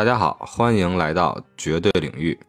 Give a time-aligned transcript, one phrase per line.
[0.00, 2.40] 大家好，欢迎来到绝对领域。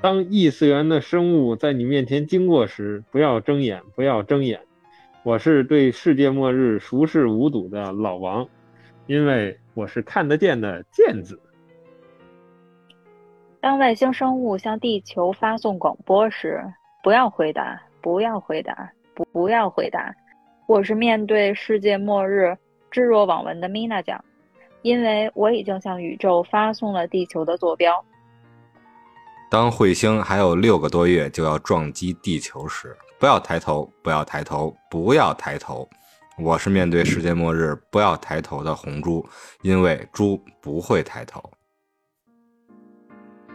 [0.00, 4.60] 当异次元的生物在你面前经过时，不要睁眼，不要睁眼。
[5.24, 8.46] 我是对世界末日熟视无睹的老王，
[9.08, 11.36] 因为我是看得见的见子。
[13.60, 16.62] 当外星生物向地球发送广播时，
[17.02, 20.14] 不要回答，不要回答，不不要回答。
[20.68, 22.56] 我是面对世界末日
[22.92, 24.24] 置若罔闻的米娜酱，
[24.86, 27.92] 因为我已经向宇宙发送了地球的坐标。
[29.50, 35.88] 当彗星还有六个多月就要撞击地球时，不要抬头，不要抬头，不要抬头。
[36.38, 39.28] 我是面对世界末日不要抬头的红猪，
[39.62, 41.42] 因为猪不会抬头。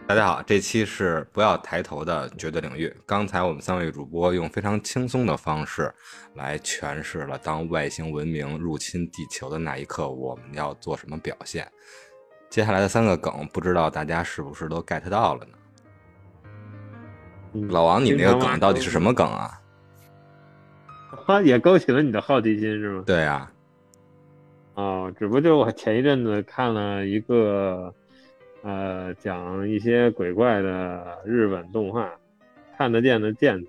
[0.04, 2.94] 大家好，这期是不要抬头的绝对领域。
[3.06, 5.90] 刚才我们三位主播用非常轻松的方式
[6.34, 11.66] 来诠释了当外星文明入侵地球的那一刻，我们要做什么表现。
[12.50, 15.56] 接下来的三个梗，不知道大家是不是都 get 到了呢？
[17.70, 19.50] 老王，你那个梗到底是什么梗啊？
[21.26, 23.04] 啊，也勾起了你的好奇心是吗？
[23.06, 23.50] 对呀。
[24.74, 27.94] 哦，只不过就是我前一阵子看了一个。
[28.62, 32.10] 呃，讲一些鬼怪的日本动画，
[32.76, 33.68] 看得见的见子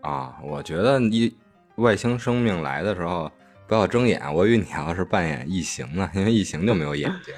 [0.00, 1.34] 啊，我觉得一
[1.76, 3.30] 外星生命来的时候
[3.66, 4.20] 不要睁眼。
[4.34, 7.34] 我以为你要是扮演异形呢，因为异形就没有眼睛。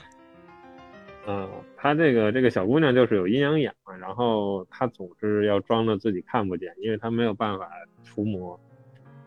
[1.26, 7.69] 嗯， 他这个这个小姑娘就是有阴阳眼嘛，然后她总是要装着自己看不见，因为她没有办法
[8.04, 8.58] 除魔。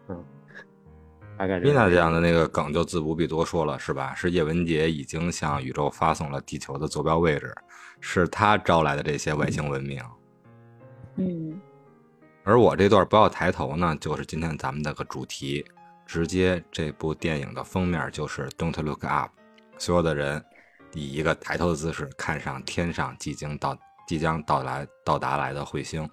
[0.07, 0.23] 嗯。
[1.61, 4.15] 米娜这样的那个梗就自不必多说了，是吧？
[4.15, 7.53] 是叶文洁已经向宇宙发送了地球的坐标位置，
[8.01, 10.01] 是他招来的这些外星文明。
[11.17, 11.61] 嗯。
[12.43, 15.63] 而我这段不要抬头呢，就是今天咱们的个主题，
[16.07, 19.29] 直接这部电影的封面就是 Don't look up，
[19.77, 20.43] 所有的人
[20.93, 23.77] 以一个抬头的姿势看上天上即将到
[24.07, 26.09] 即将到来到达来的彗星。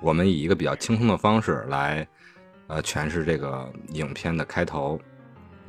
[0.00, 2.06] 我们以一个比较轻松的方式来。
[2.66, 4.98] 呃，全是这个影片的开头，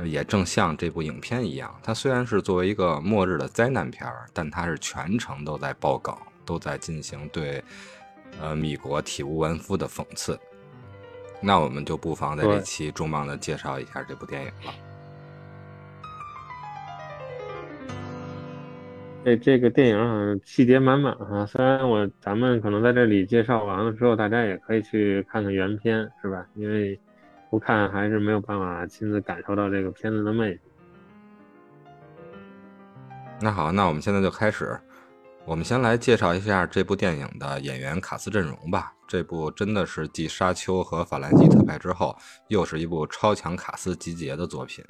[0.04, 7.64] 也正像这部影片一样，它虽然是作为一个末日的灾难片儿，但它是全程都在爆梗，都在进行对
[8.40, 10.40] 呃米国体无完肤的讽刺。
[11.42, 14.74] 那我们就不妨在这期重磅的介绍一下这部电影了。
[19.26, 26.46] 这这个电影好像细节满满哈，虽然我咱们可能在这里介绍完了之后，大家也可以去看看原片，是吧？
[26.54, 27.00] 因为
[27.50, 30.60] 不看还是没有办法亲自感受到这个片子的魅力。
[33.42, 34.80] 那好，那我们现在就开始，
[35.44, 38.94] 我们先来介绍一下这部电影的演员卡斯阵容吧。
[39.08, 42.16] 这部真的是继《沙丘》和《法兰西特派》之后，
[42.50, 44.86] 又是一部超强卡斯集结的作品。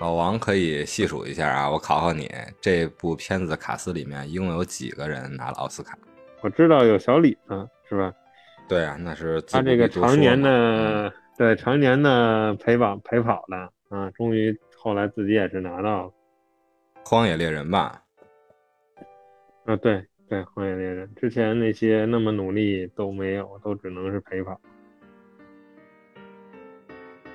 [0.00, 2.26] 老王可以细数一下啊，我考考你，
[2.58, 5.96] 这部片子卡斯里面一共有几个人拿了奥斯卡？
[6.40, 8.10] 我知道有小李子，是吧？
[8.66, 13.56] 对啊，那是他这个常年的，对常年的陪跑陪跑的
[13.94, 16.08] 啊，终于后来自己也是拿到了
[17.04, 18.02] 《荒野猎人》吧？
[19.66, 24.58] 啊，对对，《荒野猎人》之前那些那么努力都没有，都只能是陪跑。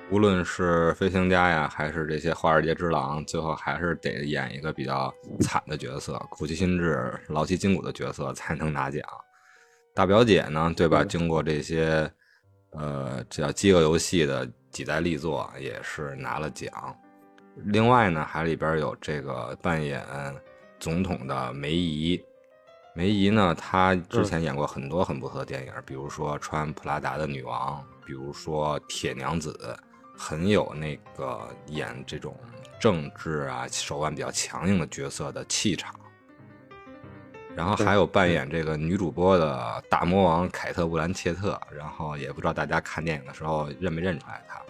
[0.08, 9.02] 无论是飞行家呀，还是这些华尔街之狼，最后还是得演一个比较惨的角色，苦其心志、劳其筋骨的角色才能拿奖。
[9.92, 11.02] 大表姐呢，对吧？
[11.02, 12.08] 经过这些，
[12.70, 16.70] 呃，这叫饥饿游戏的几代力作，也是拿了奖。
[17.64, 20.04] 另外呢，还里边有这个扮演
[20.78, 22.22] 总统的梅姨。
[22.94, 29.76] 梅姨呢，她之前演过很多很不错的电影，比如说穿普拉达的女王，比如说铁娘子。
[30.16, 32.34] 很有那个演这种
[32.80, 35.94] 政治啊手腕比较强硬的角色的气场，
[37.54, 44.62] 然后还有扮演这个女主播的大魔王凯特·布兰切特，然后也不知道大家看电影的时候认没认出来她。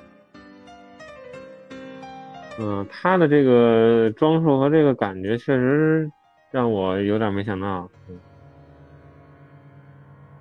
[2.59, 6.11] 嗯，她的这个装束和这个感觉确实
[6.51, 7.89] 让我有点没想到。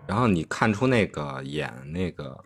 [0.08, 2.38] 然后你看出那个演那个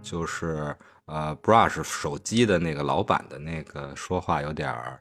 [0.00, 0.74] 就是。
[1.06, 5.00] 呃，Brush 手机的那个老板的那个说话有点儿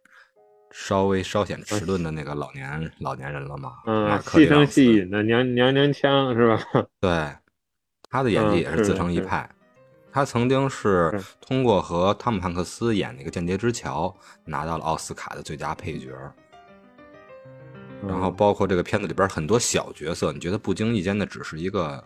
[0.71, 3.74] 稍微稍显迟钝的那个老年老年人了嘛？
[3.86, 6.63] 嗯，细声细语的娘娘娘腔是吧？
[7.00, 7.30] 对，
[8.09, 9.50] 他的演技也是自成一派。
[10.12, 14.07] 他曾经是通过和汤姆汉克斯演那个《间谍之桥》
[14.44, 16.09] 拿到了奥斯卡的最佳配角。
[18.07, 22.03] 然后包括这个片子里边很多小角色，你觉得不经意间的只是一个。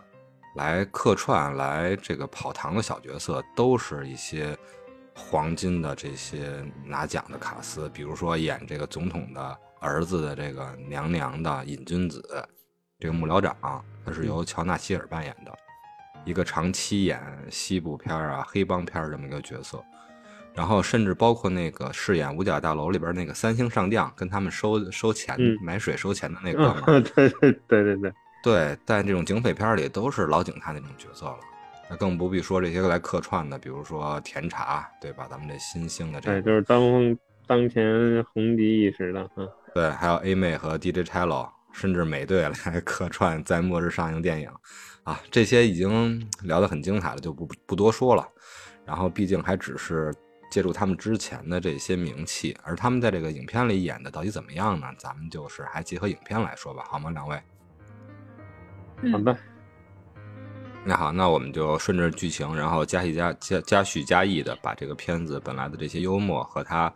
[0.56, 4.56] 来客串来这个跑堂的小角色，都是一些
[5.14, 12.22] 黄金的这些拿奖的卡司，比如说演这个总统的儿子的这个娘娘的瘾君子，
[12.98, 15.52] 这个幕僚长，他是由乔纳希尔扮演的，
[16.24, 17.20] 一个长期演
[17.50, 19.82] 西部片儿啊、黑帮片儿这么一个角色。
[20.54, 25.54] 然后甚至包括那个饰演五角大楼里边那个三星上将，跟他们收收钱、嗯。
[25.60, 28.12] 买水收钱的那哥们儿， 对对对对对，
[28.46, 31.38] 对，在这种警匪片里都是老警察那种角色了。
[31.90, 35.26] 那更不必说这些来客串的，比如说甜茶，对吧？
[35.28, 36.80] 咱们这新兴的这就是当
[37.44, 39.48] 当前红极一时的啊。
[39.74, 44.48] 对，还有 A 妹和 DJ Cello，甚至美队 来客串在末日上映电影，
[45.02, 48.24] 啊，这些已经聊得很精彩了，就不不多说了。
[48.84, 50.14] 然后，毕竟还只是
[50.52, 54.86] 借助他们之前的这些名气，而他们在这个影片里演的到底怎么样呢？
[54.98, 57.10] 咱们就是还结合影片来说吧，好吗？
[57.10, 57.36] 两位？
[59.02, 59.36] 嗯，好的，
[60.84, 66.92] 那好，那我们就顺着剧情，然后加戏加加加叙加意的把这个片子本来的这些幽默和它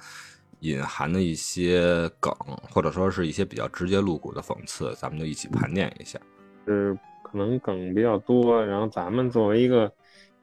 [0.60, 2.32] 隐含的一些梗，
[2.70, 6.18] 或者说是一些比较直接露骨的讽刺，咱们就一起盘点一下。
[6.66, 9.92] 是可能梗比较多，然后咱们作为一个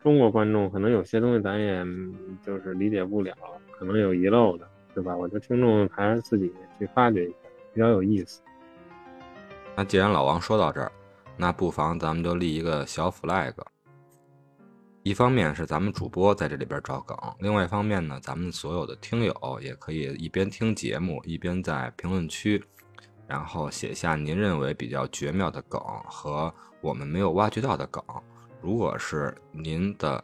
[0.02, 3.34] 中国观众，可能有些东西咱也嗯就是理解不了，
[3.78, 5.16] 可能有遗漏的，对吧？
[5.16, 7.38] 我觉得听众还是自己去发掘一下，
[7.74, 8.42] 比较有意思。
[9.76, 10.92] 那既然老王说到这儿，
[11.38, 13.54] 那不妨咱们就立一个小 flag。
[15.04, 22.62] 一方面是咱们主播在这里边找梗，另外一方面呢，咱们所有的听友也可以一边听节目，一边在评论区，
[23.26, 25.80] 然后写下您认为比较绝妙的梗
[26.10, 28.04] 和我们没有挖掘到的梗。
[28.62, 30.22] 如果是您的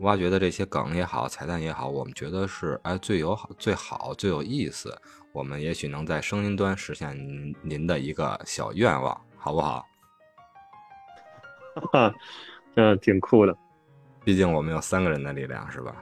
[0.00, 4.94] 挖掘的这些梗也好，彩蛋也好，我们觉得是哎最友好、最好、最有意思，
[5.32, 9.86] 我们也许能在声音端实现您您的一个小愿望，好不好？
[11.74, 12.14] 哈 哈，
[12.74, 13.56] 这挺酷的。
[14.24, 15.96] 毕竟我们有三个人的力量，是吧？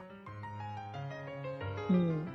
[1.89, 2.25] 嗯，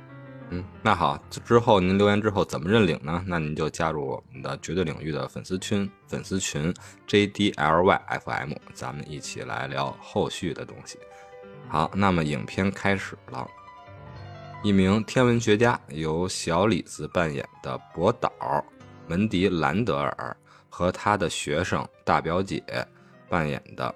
[0.49, 3.23] 嗯，那好，之后您留言之后怎么认领呢？
[3.25, 6.73] 那您就加入我们的绝对领域的粉丝群，粉丝群
[7.07, 10.99] JDLYFM，咱们一起来聊后续的东西。
[11.69, 13.47] 好，那么影片开始了。
[14.63, 18.31] 一名天文学家由小李子扮演的博导
[19.07, 20.35] 门迪兰德尔
[20.69, 22.63] 和他的学生大表姐
[23.29, 23.93] 扮演的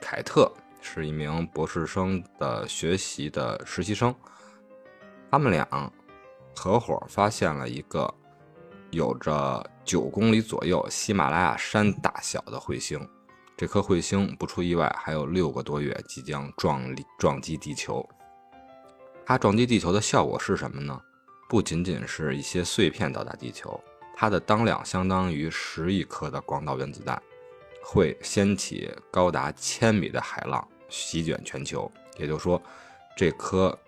[0.00, 4.14] 凯特是一名博士生的学习的实习生。
[5.30, 5.92] 他们俩
[6.54, 8.12] 合伙发现了一个
[8.90, 13.08] 有着九公里左右、喜马拉雅山大小的彗星。
[13.56, 16.82] 这颗彗星不出意外，还有六个多月即将撞
[17.18, 18.04] 撞击地球。
[19.24, 21.00] 它撞击地球的效果是什么呢？
[21.48, 23.80] 不仅仅是一些碎片到达地球，
[24.16, 27.22] 它的当量相当于十亿颗的广岛原子弹，
[27.86, 31.90] 会掀起高达千米的海浪，席卷全球。
[32.16, 32.60] 也就是说，
[33.14, 33.78] 这颗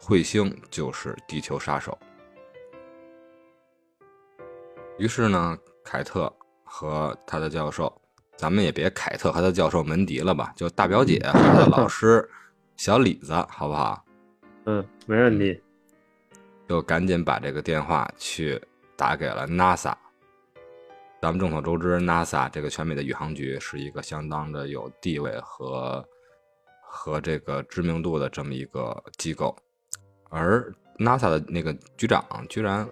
[0.00, 1.96] 彗星就是地球杀手。
[4.98, 6.34] 于是呢，凯特
[6.64, 7.92] 和他的教授，
[8.36, 12.26] 咱们也别凯特和他教授门迪了吧，就大表姐和他的老师
[12.78, 14.02] 小李子，好不好？
[14.64, 15.62] 嗯，没问题。
[16.66, 18.60] 就赶紧把这个电话去
[18.96, 19.94] 打给了 NASA。
[21.26, 26.08] 咱们众所周知，NASA 这个全美的宇航局是一个相当的有地位和
[26.80, 29.52] 和这个知名度的这么一个机构，
[30.30, 32.88] 而 NASA 的那个局长居然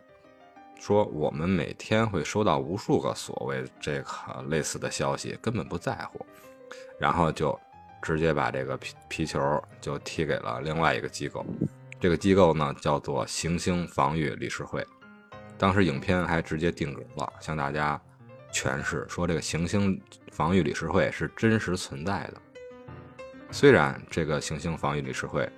[0.80, 6.26] 说，我们每天会收到无数个所谓这个类似的消息，根本不在乎，
[6.98, 7.56] 然后就
[8.02, 11.46] 直接把这个皮皮球就踢给了另外一个机构。
[12.00, 14.84] 这个机构呢叫做行星防御理事会。
[15.56, 18.00] 当时影片还直接定格了，向大家
[18.54, 22.40] 诠释说这个行星防御理事会是真实存在的。
[23.50, 25.48] 虽然这个行星防御理事会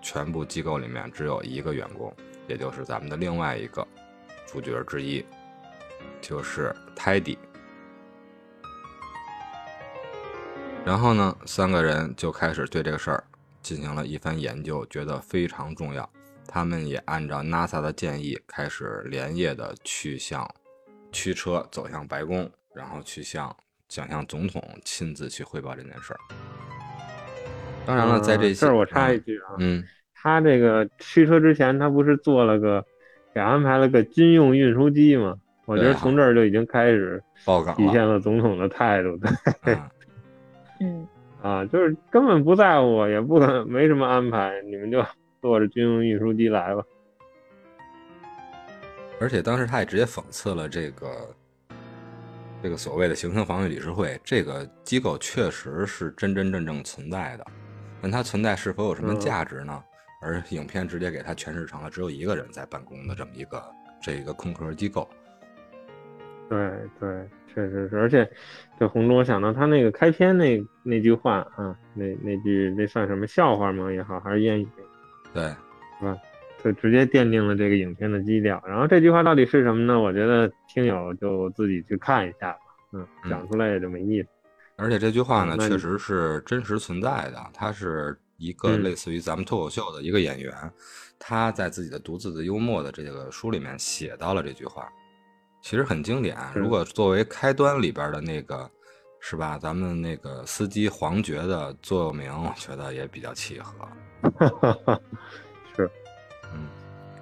[0.00, 2.10] 全部机构里面只有一个员工，
[2.48, 3.86] 也就是咱们的另外一个
[4.46, 5.22] 主角之一，
[6.22, 7.38] 就是泰迪。
[10.84, 13.24] 然后呢，三个人就开始对这个事儿
[13.60, 16.08] 进行了一番研究，觉得非常重要。
[16.46, 20.48] 他们也按照 NASA 的建议，开始连夜的去向
[21.16, 23.56] 驱车走向白宫，然后去向
[23.88, 26.20] 想向总统亲自去汇报这件事儿。
[27.86, 29.82] 当然了，在这些这儿我插一句啊，嗯，
[30.12, 32.84] 他这个驱车之前，他不是做了个
[33.32, 35.34] 给安排了个军用运输机吗？
[35.64, 37.20] 我觉得从这儿就已经开始
[37.76, 39.16] 体现了总统的态度，
[39.64, 39.80] 对嗯
[40.80, 41.08] 嗯，
[41.42, 45.02] 啊，就是根本不在乎，也不可能没什么安排，你们就
[45.40, 46.82] 坐着军用运输机来吧。
[49.18, 51.34] 而且当时他也直接讽刺了这个
[52.62, 57.46] 这个所谓的行星防御理事会这个机构确实是真真正正存在的，
[58.02, 59.82] 但它存在是否有什么嗯价值呢？
[60.22, 63.62] 而影片直接给他诠释成了只有一个人在办公的这么一个
[64.02, 65.08] 这一个空壳机构。
[66.48, 66.58] 对
[66.98, 68.28] 对，确实是，而且
[68.78, 73.92] 这红中，我想到他那个开篇那那句话啊，那那句那算什么笑话吗？
[73.92, 74.68] 也好，还是谚语？
[75.34, 75.42] 对，
[75.98, 76.16] 是吧？
[76.66, 78.60] 就直接奠定了这个影片的基调。
[78.66, 80.00] 然后这句话到底是什么呢？
[80.00, 82.58] 我觉得听友就自己去看一下吧。
[82.92, 84.28] 嗯，讲出来也就没意思。
[84.74, 87.38] 而且这句话呢，确实是真实存在的。
[87.54, 90.52] 他是一个嗯类似于咱们脱口秀的一个演员，
[91.20, 94.88] 他在自己的独自的幽默的这个书里面写到了这句话，
[95.62, 96.36] 其实很经典。
[96.52, 98.68] 如果作为开端里边的那个，
[99.20, 99.56] 是吧？
[99.56, 103.88] 咱们那个司机黄觉的座右铭，我觉得也比较契合。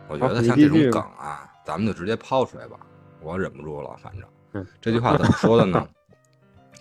[0.08, 2.78] 我觉得像这种梗啊，咱们就直接抛出来吧，
[3.20, 4.28] 我忍不住了，反正。
[4.52, 5.86] 嗯，这句话怎么说的呢？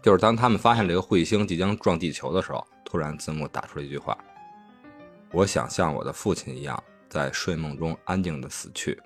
[0.02, 4.18] 就是当他们发现这个彗星即将撞地球的时候，突然字幕打出了一句话
[5.32, 9.02] ：“我想像我的父亲一样，在睡梦中安静的死去。”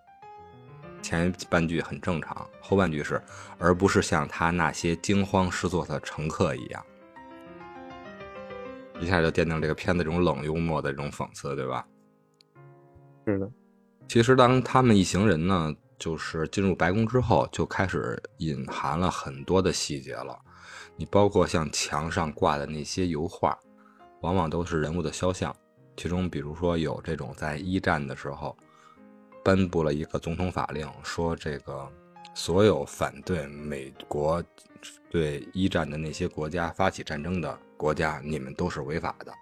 [0.99, 3.21] 前半句很正常，后半句是，
[3.59, 6.83] 而不是像他那些惊慌失措的乘客一样。
[8.99, 11.85] 一下就奠定这个片子这种冷幽默的这种讽刺，对吧？
[13.27, 13.51] 是的，
[14.07, 20.37] 其实当他们一行人呢，就是进入白宫之后，就开始隐含了很多的细节了。
[20.95, 23.57] 你包括像墙上挂的那些油画，
[24.21, 25.55] 往往都是人物的肖像。
[25.95, 28.55] 其中，比如说有这种在一战的时候
[29.43, 31.87] 颁布了一个总统法令，说这个
[32.33, 34.41] 所有反对美国
[35.09, 39.33] 对一战的那些国家发起战争的国家，你们都是违法的。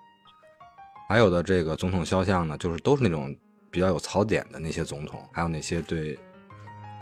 [1.08, 3.36] 还有的这个总统肖像呢，就是都是那种
[3.76, 6.18] 比较有槽点的那些总统，还有那些对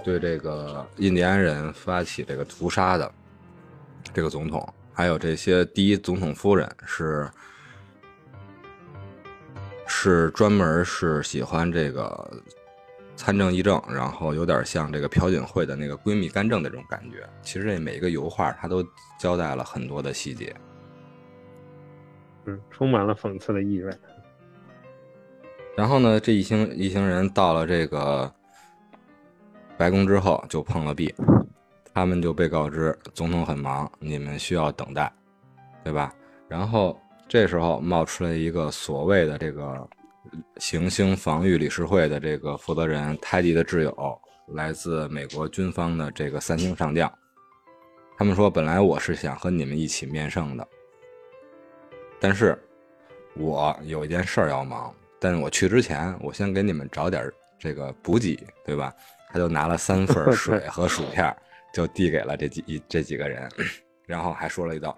[0.04, 3.14] 对这个印第安人发起这个屠杀的
[4.12, 7.30] 这个总统，还有这些第一总统夫人是
[9.86, 12.42] 是专门是喜欢这个
[13.16, 17.30] 参政议政，然后有点像这个朴槿惠的那个闺蜜干政的这种感觉。
[17.44, 18.84] 其实这每一个油画它都
[19.20, 20.56] 交代了很多的细节。
[22.46, 23.96] 嗯，充满了讽刺的意味。
[25.76, 28.32] 然后呢，这一行一行人到了这个
[29.76, 31.14] 白宫之后，就碰了壁，
[31.94, 35.12] 他们就被告知总统很忙，你们需要等待，
[35.84, 36.14] 对吧？
[36.48, 39.90] 然后这时候冒出来一个所谓的这个
[40.58, 47.12] 行星防御理事会的这个负责人泰迪的挚友，来自美国军方的这个三星上将。
[48.16, 50.68] 他们说，本来我是想和你们一起面圣的，
[52.20, 52.56] 但是
[53.36, 54.94] 我有一件事儿要忙。
[55.24, 58.94] 但是我去之前，我先给你们找点这个补给，对吧？
[59.32, 61.34] 他就拿了三份 水和薯片，
[61.74, 63.50] 就递给了这几这几个人，
[64.06, 64.98] 然后还说了一道，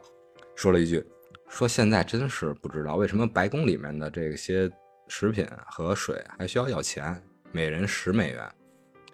[0.56, 1.06] 说了一句，
[1.48, 4.68] 说现在真是不知道为什么白宫里面的这些
[5.08, 8.44] 食品和水还需要要钱，每人十美元。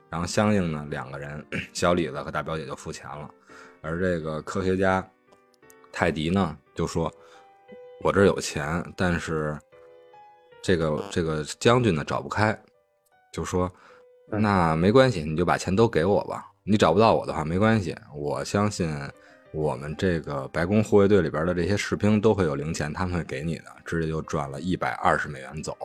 [0.09, 3.29] 然后相应呢，两个人小李子和大表姐就付钱了，
[3.81, 5.05] 而这个科学家
[5.91, 7.13] 泰迪呢就说
[8.01, 9.59] ：“我这儿有钱，但是。”
[10.61, 12.57] 这个这个将军呢找不开，
[13.33, 13.71] 就说
[14.29, 16.47] 那没关系，你就把钱都给我吧。
[16.63, 18.87] 你找不到我的话没关系，我相信
[19.51, 23.65] 我们这个白宫护卫队里边的这些士兵都会有零钱，他们会给你的。
[23.83, 25.75] 直接就赚了一百二十美元走。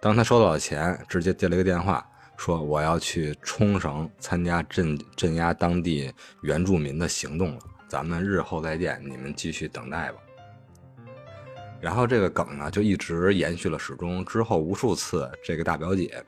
[0.00, 2.04] 当他收到了钱，直接接了一个电话，
[2.36, 10.18] 说我要去冲绳参加镇镇压当地原住民的行动了，咱们日后再见，你们继续等待吧。
[11.82, 14.24] 然后这个梗呢，就一直延续了始终。
[14.24, 16.24] 之后无数次，这个大表姐，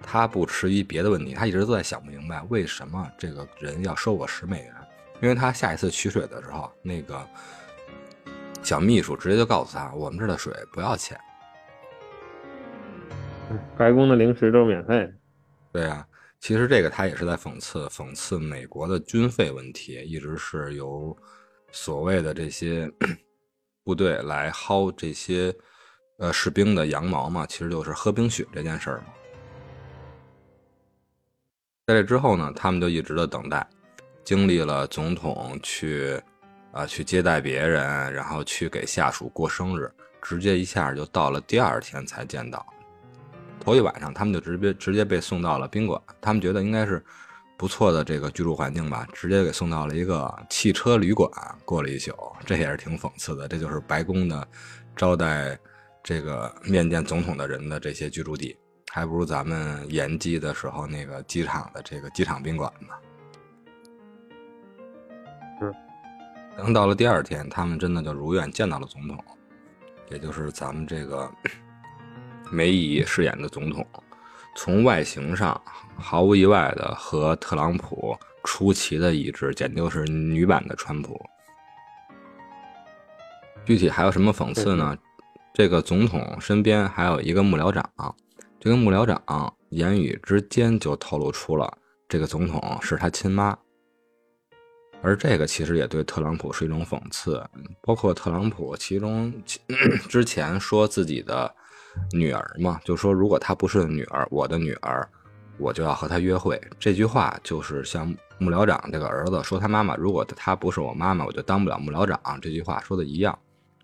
[0.00, 4.72] 她不迟疑别的问题，她一直都在想不明白为什么这个人要收我十美元。
[5.20, 7.20] 因为她下一次取水的时候，那个
[8.62, 11.18] 小秘书直接就告诉她，我们这儿的水不要钱。
[13.76, 15.12] 白宫的零食都是免费的。
[15.72, 16.06] 对啊，
[16.38, 21.16] 其实这个他也是在讽刺讽刺美国的军费问题，一直是由
[21.72, 22.88] 所谓的这些。
[23.84, 25.54] 部队来薅这些
[26.18, 29.04] 呃士兵的羊毛嘛，其实就是喝冰雪这件事儿嘛。
[31.86, 33.64] 在这之后呢，他们就一直的等待，
[34.24, 36.20] 经历了总统去
[36.72, 42.66] 啊、去接待别人，然后去给下属过生日，直接一下就到了第二天才见到。
[43.60, 47.04] 头一晚上，他们就直接直接被送到了宾馆，他们觉得应该是。
[47.56, 51.30] 不错的这个居住环境吧，直接给送到了一个汽车旅馆
[51.64, 52.12] 过了一宿，
[52.44, 53.46] 这也是挺讽刺的。
[53.46, 54.46] 这就是白宫的
[54.96, 55.58] 招待
[56.02, 58.56] 这个面见总统的人的这些居住地，
[58.92, 62.88] 还不如咱们延机的时候那个机场的这个机场宾馆呢。
[65.60, 65.72] 是。
[66.56, 69.16] 等到了第二天，他们真的就如愿见到了总统，
[70.10, 71.30] 也就是咱们这个
[72.50, 73.86] 梅姨饰演的总统，
[74.56, 75.60] 从外形上
[75.96, 81.20] 毫无意外的和特朗普出奇的一致，简直就是女版的川普。
[83.64, 84.96] 具体还有什么讽刺呢？
[85.54, 87.88] 这个总统身边还有一个幕僚长，
[88.60, 91.72] 这个幕僚长言语之间就透露出了
[92.08, 93.56] 这个总统是他亲妈。
[95.00, 97.42] 而这个其实也对特朗普是一种讽刺，
[97.82, 99.32] 包括特朗普其中
[100.08, 101.54] 之前说自己的
[102.12, 105.08] 女儿嘛，就说如果她不是女儿，我的女儿，
[105.58, 106.60] 我就要和他约会。
[106.78, 108.06] 这句话就是像
[108.38, 112.20] 幕僚长这个儿子说他妈妈，如果她不是我妈妈，我就当不了幕僚长。
[112.40, 113.38] 这句话说的一样，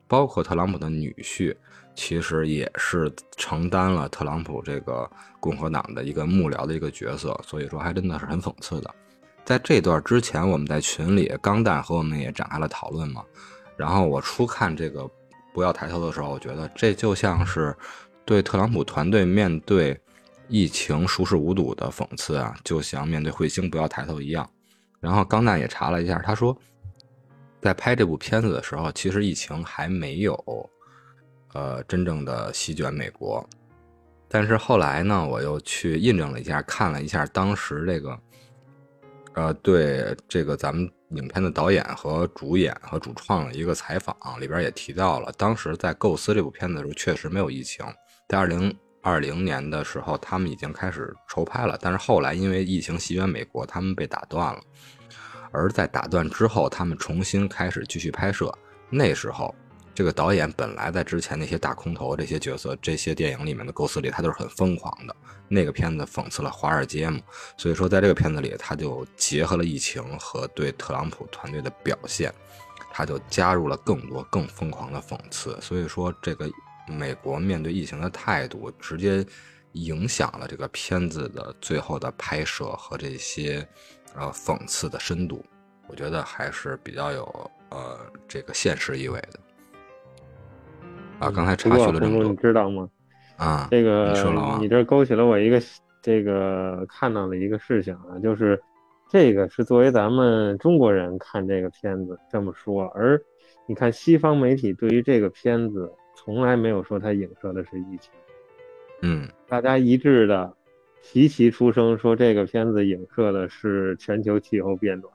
[0.07, 1.55] 包括特朗普的女婿，
[1.95, 5.09] 其实也是承担了特朗普这个
[5.39, 8.95] 共和党的一个幕僚的一个角色，所以说还真的是很讽刺的。
[9.45, 13.25] 在这段之前，我们在群里，钢蛋和我们也展开了讨论嘛。
[13.77, 15.09] 然后我初看这个
[15.55, 17.75] “不要抬头”的时候，我觉得这就像是
[18.25, 19.99] 对特朗普团队面对
[20.51, 24.47] 疫情熟视无睹的讽刺啊，就像面对彗星不要抬头一样。
[25.01, 26.55] 然后钢蛋也查了一下，他说，
[27.63, 30.71] 在拍这部片子的时候，其实疫情还没有
[31.55, 33.49] 呃真正的席卷美国。
[34.29, 38.19] 但是后来呢，我又去印证了一下，看了一下当时这个。
[39.35, 47.87] 呃，对这个咱们影片的导演和主演和主创的一个采访里边也提到了，当时在构思这部片子的时候，确实没有疫情。
[48.29, 54.61] 在二零二零年的时候，他们已经开始筹拍了，但是后来因为疫情席卷美国，他们被打断了。
[55.53, 58.53] 而在打断之后，他们重新开始继续拍摄，
[58.89, 59.55] 那时候。
[59.93, 65.15] 这个导演本来在之前那些大空头这些角色、这些电影里面的构思里，他都是很疯狂的。
[65.47, 67.21] 那个片子讽刺了华尔街嘛，
[67.59, 72.33] 所以说在这个片子里，他就结合了疫情和对特朗普团队的表现，
[72.93, 75.61] 他就加入了更多更疯狂的讽刺。
[75.61, 76.49] 所以说，这个
[76.87, 79.25] 美国面对疫情的态度，直接
[79.73, 83.67] 影响了这个片子的最后的拍摄和这些
[84.15, 85.45] 呃讽刺的深度。
[85.89, 89.41] 我觉得还是比较有呃这个现实意味的。
[91.19, 92.89] 啊，刚才插叙了这么多，你知道吗？
[93.37, 94.15] 啊，这个
[94.61, 95.61] 你这勾起了我一个
[96.01, 98.61] 这个看到的一个事情啊，就是
[99.09, 103.21] 这个是作为咱们中国人看这个片子这么说，而
[103.67, 105.93] 你看西方媒体对于这个片子
[106.33, 108.13] 从来没有说它影射的是疫情，
[109.03, 110.55] 嗯，大家一致的
[111.03, 115.13] 齐齐出声说这个片子影射的是全球气候变暖。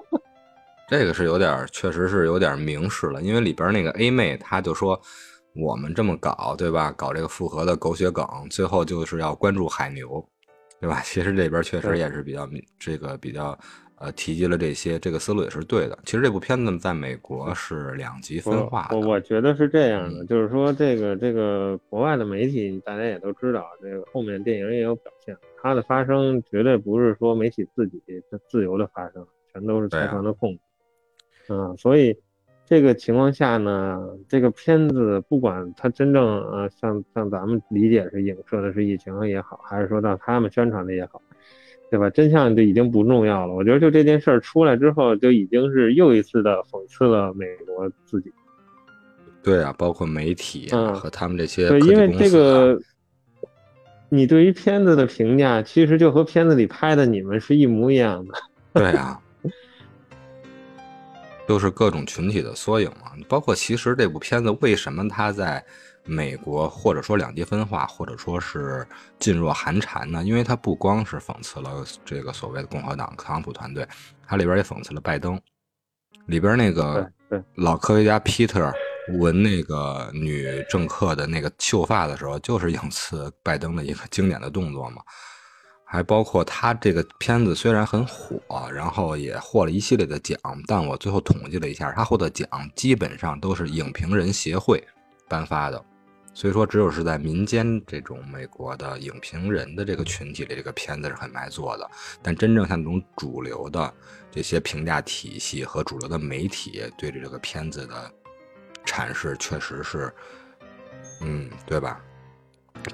[0.88, 4.98] 这个是有点，确实是有点明示了，因为里边那个 A 妹，她就说
[5.54, 6.90] 我们这么搞，对吧？
[6.92, 10.26] 搞这个复合的狗血梗，最后就是要关注海牛，
[10.80, 11.02] 对吧？
[11.04, 13.58] 其实这边确实也是比较这个比较
[14.02, 15.96] 呃提及了这些，这个思路也是对的。
[16.04, 28.02] 其实这部片子在美国是两极分化的，我我觉得是这样的，就是说这个这个国外的媒体大家也都知道，这个后面电影也有表现，它的发生绝对不是说媒体自己
[28.48, 30.60] 自由的发生，全都是财团的控制。
[31.48, 32.16] 嗯，所以
[32.64, 41.20] 这个情况下呢，这个片子不管它真正呃像像咱们理解是影射的是疫情也好，还是说让他们宣传的也好，
[41.92, 42.08] 对吧？
[42.08, 43.52] 真相就已经不重要了。
[43.52, 48.32] 我觉得就这件事儿出来之后，就已经是又一次的讽刺了美国自己。
[49.42, 52.80] 对啊，包括媒体啊和他们这些对，因为这个
[54.08, 58.32] 你对于片子的评价，其实就和片子里拍的你们是一模一样的。
[58.72, 59.20] 对啊。
[61.46, 65.62] 都是各种群体的缩影嘛，包括其实这部片子为什么它在
[66.04, 68.86] 美国或者说两极分化，或者说是
[69.20, 70.22] 噤若寒蝉呢？
[70.24, 73.86] 因为它不光是讽刺了这个所谓的共和党特朗普团队，
[74.26, 75.40] 它里边也讽刺了拜登。
[76.26, 77.10] 里边那个
[77.56, 78.72] 老科学家 Peter
[79.18, 85.02] 闻那个女政客的那个秀发的时候，就是影刺拜登的一个经典的动作嘛。
[85.84, 88.40] 还包括他这个片子虽然很火，
[88.72, 94.82] 然后也获了一系列的奖，但我最后统计了一下，他获的奖基本上都是影评人协会
[95.28, 95.84] 颁发的，
[96.34, 101.90] 所以说只有是在民间这种美国的影评人的这个群体里，这个片子是很卖座的。
[102.22, 103.92] 但真正像这种主流的
[104.30, 108.10] 这些评价体系和主流的媒体对这个片子的
[108.86, 110.12] 阐释，确实是，
[111.20, 112.00] 嗯，对吧？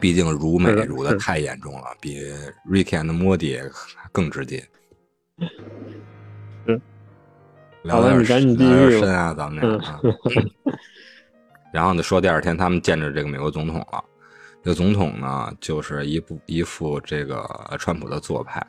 [0.00, 2.20] 毕竟辱美辱的太严重了，比
[2.68, 3.58] Rick and Morty
[4.12, 4.68] 更直接。
[6.66, 6.78] 嗯，
[7.84, 10.00] 聊点聊点深啊，咱们俩。
[11.72, 14.04] 然后呢，说第二天他们见着这个美国总统了。
[14.62, 18.66] 这个总统呢，就是一副一副这个川普的做派。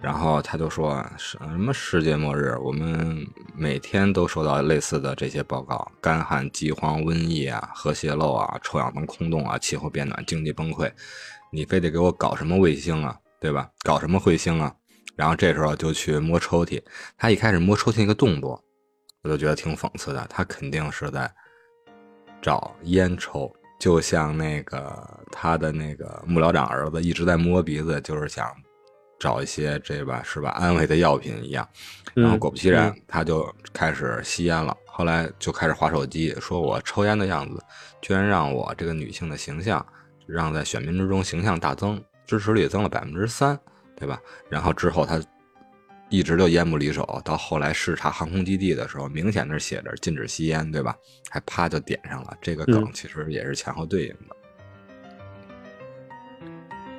[0.00, 10.90] 然后他就说什么世界末日，我们每天都收到类似的这些报告：干旱、饥荒、瘟疫啊、核泄漏啊、臭氧层空洞啊、气候变暖、经济崩溃。
[11.50, 13.68] 你非得给我搞什么卫星啊，对吧？
[13.82, 14.72] 搞什么彗星啊？
[15.16, 16.80] 然后这时候就去摸抽屉。
[17.16, 18.62] 他一开始摸抽屉那个动作，
[19.22, 20.24] 我就觉得挺讽刺的。
[20.30, 21.28] 他肯定是在
[22.40, 28.46] 找烟抽，就像那个他的那个幕僚长儿子一直在摸鼻子，就是想
[29.18, 31.68] 找一些这吧是吧安慰的药品一样。
[32.14, 34.76] 然后果不其然，他就开始吸烟了。
[34.86, 37.62] 后来就开始划手机，说我抽烟的样子，
[38.00, 39.84] 居然让我这个女性的形象。
[40.26, 43.58] 让在选民之中形象大增，支持率增了百分之三，
[43.96, 44.20] 对吧？
[44.50, 45.18] 然后之后他
[46.08, 50.96] 一直就烟不离手，到后来视察航空基地的时候，明显那写着禁止吸烟，对吧？
[51.30, 54.36] 还啪就点上了这个梗，其实也是前后对应的。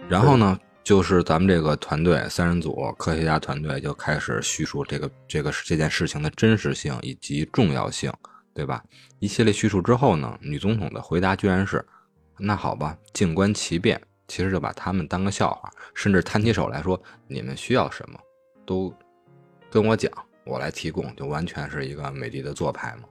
[0.08, 8.12] 然后呢，就是咱们这个团队三人组科学家团队就开始叙述这个这个这件事情的真实性以及重要性，
[8.54, 8.84] 对吧？
[9.20, 11.86] 一系列叙述之后呢，女总统的回答居然是。
[12.42, 18.18] 那好吧，静观其变，其实就把他们当个笑话，甚至摊起手来说：“你们需要什么，
[18.70, 18.94] 都
[19.72, 20.12] 跟我讲，
[20.46, 23.04] 我来提供。”就完全是一个美丽的做派嘛。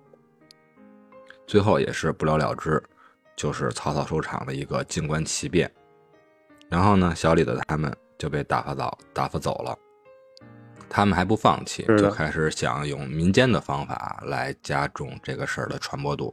[1.49, 2.81] 最后也是不了了之，
[3.35, 5.69] 就是草草收场的一个静观其变。
[6.69, 9.77] 然后呢，小李子他们就被打发走，打发走了。
[10.89, 16.33] 他们还不放弃，就开始想用民间的方法来加重这个事儿的传播度。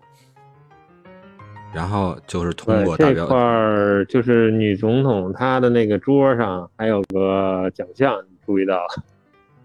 [1.74, 8.86] 然后就是通过这块儿，就是女总统她的那个桌上还有个奖项，你注意到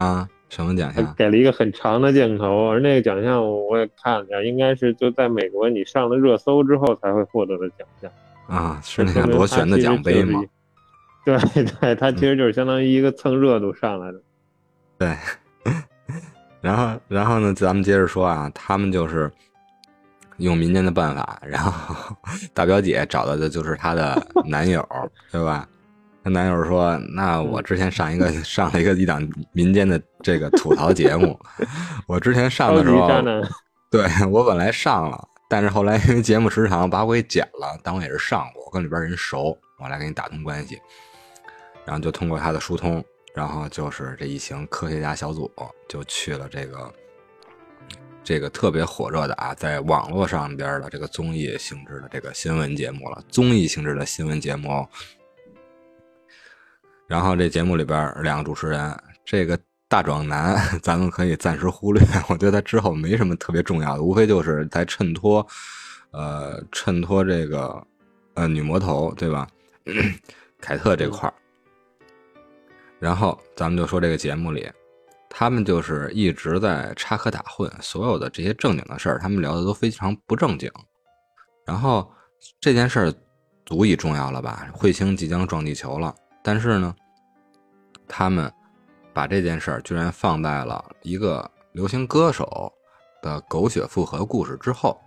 [0.00, 0.28] 啊？
[0.48, 1.14] 什么奖项？
[1.16, 8.10] 给了一个很长的箭头，而那个奖项我也看了下，应该是就在美国你上了热搜之后才会获得的奖项
[8.48, 10.42] 啊，是那个螺旋的奖杯吗？
[11.24, 11.38] 对
[11.80, 14.20] 对，它其实就是相当于一个蹭热度上来的。
[14.98, 15.16] 对，
[16.60, 19.30] 然后然后呢，咱们接着说啊，他们就是。
[20.38, 22.16] 用民间的办法，然后
[22.54, 24.82] 大表姐找到的就是她的男友，
[25.30, 25.68] 对吧？
[26.22, 31.38] 她男友说：“那我之前上一个上了一个一档民间的这个吐槽节目，
[32.06, 33.08] 我之前上的时候，
[33.90, 40.78] 对 我本来上了，但是后来因为节目时长把我给剪了，但我也是上过，我跟里边人熟，我来给你打通关系，
[41.86, 43.02] 然后就通过他的疏通，
[43.34, 45.50] 然后就是这一行科学家小组
[45.88, 46.92] 就去了这个。”
[48.22, 54.86] 这个特别火热的啊，在网络上边的这个综艺性质的这个新闻节目了，综艺性质的新闻节目。
[57.10, 65.44] 然后这节目里边两个主持人，这个大壮男 咱们可以暂时忽略， 我觉得他之后没什么特别重要的，无非就是在衬托，
[66.12, 67.84] 呃，衬托这个
[68.34, 69.48] 呃女魔头对吧？
[70.62, 71.34] 凯特这块儿。
[73.00, 74.70] 然后咱们就说这个节目里。
[75.32, 80.68] 他们就是一直在插科打诨，所有的这些正经的事儿，他们聊的都非常不正经。
[81.64, 82.12] 然后
[82.60, 83.14] 这件事儿
[83.64, 84.66] 足以重要了吧？
[84.74, 86.12] 彗星即将撞地球了，
[86.42, 86.94] 但是呢，
[88.08, 88.52] 他们
[89.12, 92.72] 把这件事儿居然放在了一个流行歌手
[93.22, 95.00] 的狗血复合故事之后。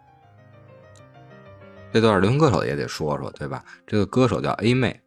[1.92, 3.64] 这段流行歌手也得说说，对吧？
[3.86, 5.00] 这个歌手叫 A 妹。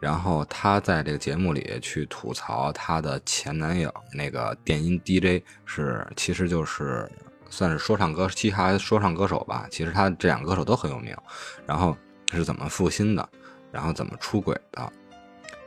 [0.00, 7.08] 然后她在这个节目里去吐槽她的前男友，那个电音 DJ 是，其实就是
[7.48, 9.68] 算是说唱歌，嘻哈说唱歌手吧。
[9.70, 11.16] 其实他这两个歌手都很有名。
[11.64, 11.96] 然后
[12.32, 13.28] 是怎么负心的，
[13.70, 14.92] 然后怎么出轨的，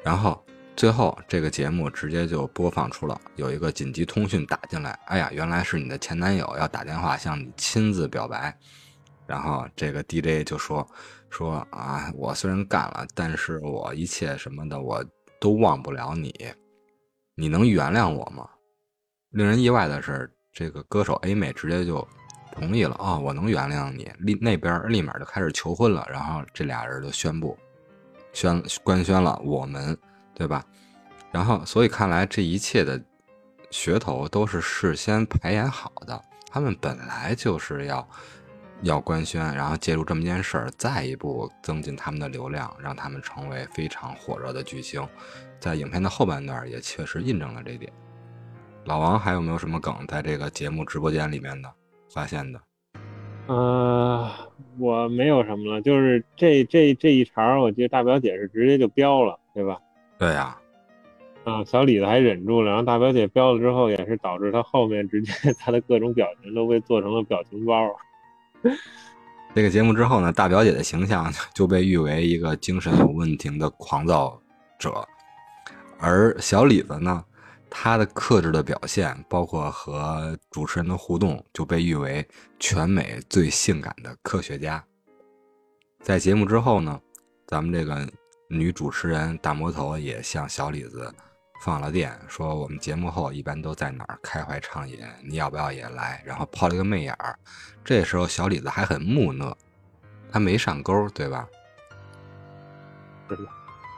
[0.05, 0.41] 然后
[0.75, 8.55] 最后这个节目直接就播放出了有一个紧急通讯打进来，哎呀，原来是你的前男友要打电话向你亲自表白。
[9.25, 10.87] 然后这个 DJ 就说。
[11.31, 15.03] 说啊，我虽然干了，但是我一切什么的我
[15.37, 16.33] 都忘不了你，
[17.35, 18.47] 你能原谅我吗？
[19.31, 22.07] 令人意外的是，这个歌手 A 妹直接就
[22.53, 24.09] 同意了啊，我能原谅你。
[24.19, 27.57] 立那边立马就开始求婚了，然后这俩人就宣布
[28.35, 29.97] 宣官宣了我们，
[30.35, 30.63] 对吧？
[31.31, 33.01] 然后所以看来这一切的
[33.71, 36.21] 噱头都是事先排演好的，
[36.51, 38.07] 他们本来就是要。
[38.81, 45.07] 要官宣，然后借助这么件事儿，再一步增进他们的流量，让他们成为非常火热的巨星。
[45.61, 47.91] 在影片的后半段也确实印证了这点。
[48.83, 51.73] 老王还有没有什么梗在这个节目直播间里面的
[52.13, 52.61] 发现的？
[53.47, 54.29] 呃，
[54.79, 59.79] 我没有什么了，就是这这这一茬，我记得大表姐是直接就标了，对吧？
[60.17, 60.58] 对呀。
[61.43, 67.88] 啊，小李子还忍住了，然后大表姐标了之后，也是导致他后面直接他的各种表情都被做成了表情包。
[69.53, 74.41] 这个节目之后呢，大表姐的形象就被誉为一个精神有问题的狂躁
[74.79, 75.08] 者，
[75.99, 77.23] 而小李子呢，
[77.69, 82.25] 他的克制的表现，包括和主持人的互动，就被誉为
[82.60, 84.84] 全美最性感的科学家。
[86.01, 86.99] 在节目之后呢，
[87.47, 88.08] 咱们这个
[88.47, 91.13] 女主持人大魔头也向小李子
[91.63, 96.21] 放了电，说我们节目后一般都在哪儿开怀畅饮，你要不要也来？
[96.25, 97.38] 然后抛了一个媚眼儿。
[97.84, 99.56] 这时候小李子还很木讷，
[100.32, 101.47] 他没上钩，对吧？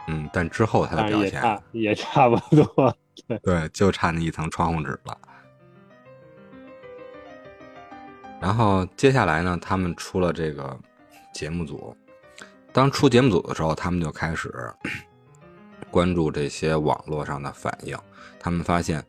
[0.07, 2.97] 嗯，但之后他的表现也差也差不多，
[3.41, 5.17] 对，就差那一层窗户纸了。
[8.39, 10.79] 然后接下来呢，他们出了这个
[11.33, 11.95] 节目组。
[12.71, 14.53] 当出节目组的时候，他们就开始
[15.89, 17.97] 关注这些网络上的反应。
[18.39, 19.03] 他们发现，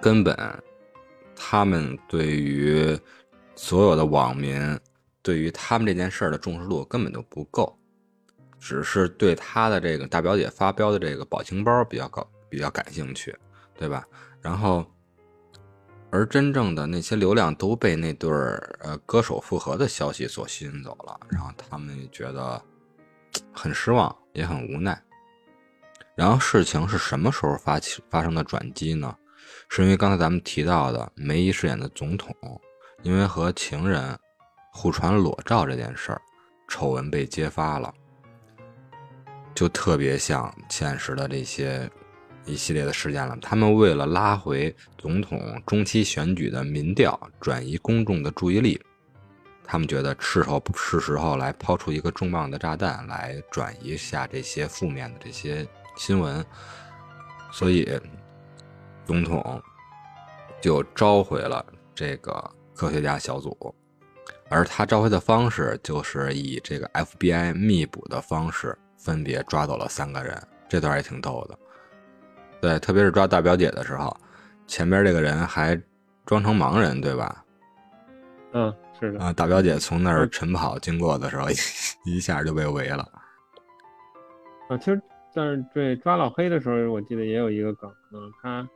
[0.00, 0.34] 根本
[1.34, 2.98] 他们对于
[3.54, 4.78] 所有的网民
[5.20, 7.78] 对于他们这件事儿的重视度根本就不够。
[8.58, 13.36] 只是对他的这个大表姐发飙的这个表情包比较高，比较感兴趣，
[13.74, 14.02] 对吧？
[14.40, 14.82] 然后，
[16.10, 22.62] 而真正的那些流量都被那对儿呃歌手复合的消息所吸引走了，然后他们也觉得
[23.52, 24.98] 很失望，也很无奈。
[26.14, 29.14] 然后事情是什么时候发起发生的转机呢？
[29.68, 32.34] 是因为刚才咱们提到的梅姨饰演的总统，
[33.02, 34.18] 因为和情人
[34.72, 36.22] 互传裸照这件事儿，
[36.68, 37.92] 丑闻被揭发了。
[39.54, 41.90] 就特别像现实的这些
[42.46, 43.36] 一系列的事件了。
[43.42, 48.80] 他们为了拉回总统中期选举的民调，转移公众的注意力，
[49.64, 56.44] 他们觉得是时候是时候来抛出一个重磅的炸弹，来转移一下这些负面的这些新闻。
[57.50, 58.00] 所以，
[59.04, 59.60] 总统
[60.60, 63.74] 就召回了这个科学家小组，
[64.48, 68.78] 而他召回的方式就是以这个 FBI 密捕的方式。
[68.98, 70.36] 分别抓走了三个人，
[70.68, 71.56] 这段也挺逗的。
[72.60, 74.16] 对，特别是抓大表姐的时候，
[74.66, 75.80] 前边这个人还
[76.24, 77.44] 装成盲人，对吧？
[78.52, 79.20] 嗯，是的。
[79.20, 81.48] 啊，大表姐从那儿晨跑经过的时候，
[82.04, 83.06] 一下就被围了。
[84.68, 85.00] 啊，其实
[85.34, 88.68] 但是对抓老黑的时候，我记得也有一个梗，嗯，他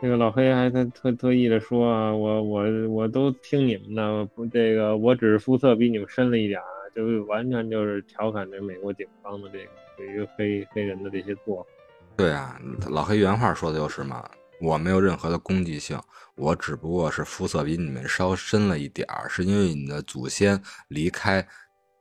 [0.00, 6.60] 这个老黑还特特特意的说啊，我我我都听你们的，不，这个我只是肤色比你们深了一点。
[6.94, 11.68] 就完全就是调侃这美国警方的这个对于黑黑人的这些做法。
[12.16, 14.28] 对啊，老黑原话说的就是嘛，
[14.60, 16.00] 我没有任何的攻击性，
[16.34, 21.46] 我只不过是肤色比你们稍深了一点儿，是因为你的祖先离开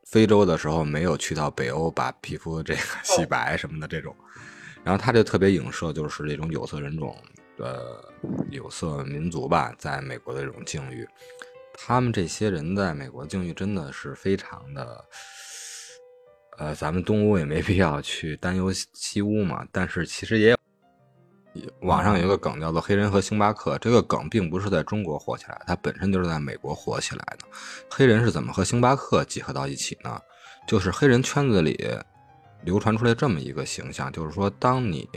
[0.08, 4.16] 非洲的时候没有去到北欧把皮肤这个 洗白什么的这种。
[4.84, 7.18] 然后他就特别影射就是这种有色人种
[7.58, 8.00] 的
[8.52, 11.08] 有色民族吧，在美国的这种境遇。
[11.74, 15.04] 他们这些人在美国境遇真的是非常的，
[16.58, 19.66] 呃，咱们东屋也没必要去担忧西屋嘛。
[19.72, 20.58] 但是其实也
[21.54, 27.46] 有，网上有一个梗叫做“黑人和星巴克”，这个梗并不是在中国火起来，它本身就是在美国火起来的。
[27.90, 30.20] 黑人是怎么和星巴克结合到一起呢？
[30.68, 31.78] 就是黑人圈子里
[32.64, 35.08] 流传出来这么一个形象，就是说，当你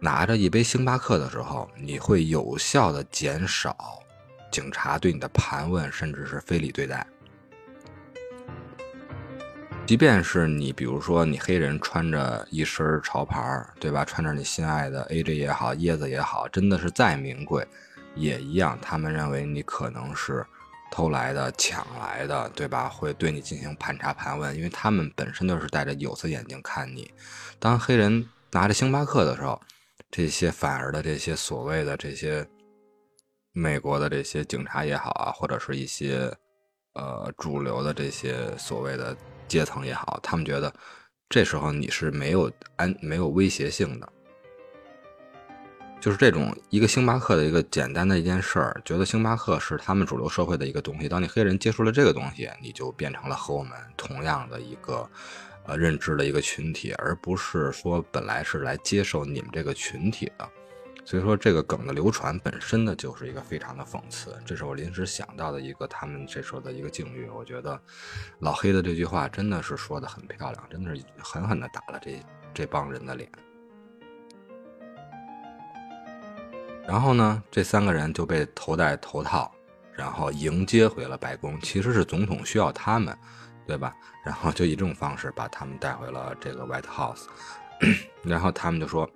[0.00, 3.76] 拿着一杯星巴克的时候，你会有效的减少。
[4.50, 7.06] 警察对你的盘问，甚至是非礼对待，
[9.86, 14.04] 即便是你，比如说你黑人穿着一身潮牌，对吧？
[14.04, 17.64] 穿着你心爱的 AJ 也好，椰子也好，真的是再名贵，
[18.16, 18.76] 也一样。
[18.82, 20.44] 他们认为你可能是
[20.90, 22.88] 偷来的、抢来的，对吧？
[22.88, 27.08] 会对你进行盘查盘问，因为他们本身就是戴着有色眼镜看你。
[27.60, 29.60] 当黑人拿着星巴克的时候，
[30.10, 32.44] 这些反而的这些所谓的这些。
[33.58, 36.30] 美国的这些警察也好啊，或者是一些
[36.92, 39.16] 呃主流的这些所谓的
[39.48, 40.72] 阶层也好，他们觉得
[41.28, 44.08] 这时候你是没有安没有威胁性的，
[46.00, 51.08] 就是这种一个星巴克的一个简单的一件事儿，觉得星巴克是他们主流社会的一个东西。
[51.08, 55.08] 当你黑人接触了这个东西，你就变成了和我们同样的一个
[55.64, 60.48] 呃认知的一个群体，而不是说本来是来接受你们这个群体的。
[61.06, 64.36] 所以说，这个梗的流传本身呢，就是一个非常的讽刺。
[64.44, 67.28] 这是我临时想到的一个他们这时候的一个境遇。
[67.28, 67.80] 我觉得
[68.40, 72.20] 老黑的这句话真的是说的很漂亮，真的是狠狠的打了这
[72.52, 73.30] 这帮人的脸。
[76.88, 79.54] 然后呢，这三个人就被头戴头套，
[79.92, 81.56] 然后迎接回了白宫。
[81.60, 83.16] 其实是总统需要他们，
[83.64, 83.94] 对吧？
[84.24, 87.26] 然后就以这种方式把他们带回了这个 White House。
[88.24, 89.08] 然后他们就说。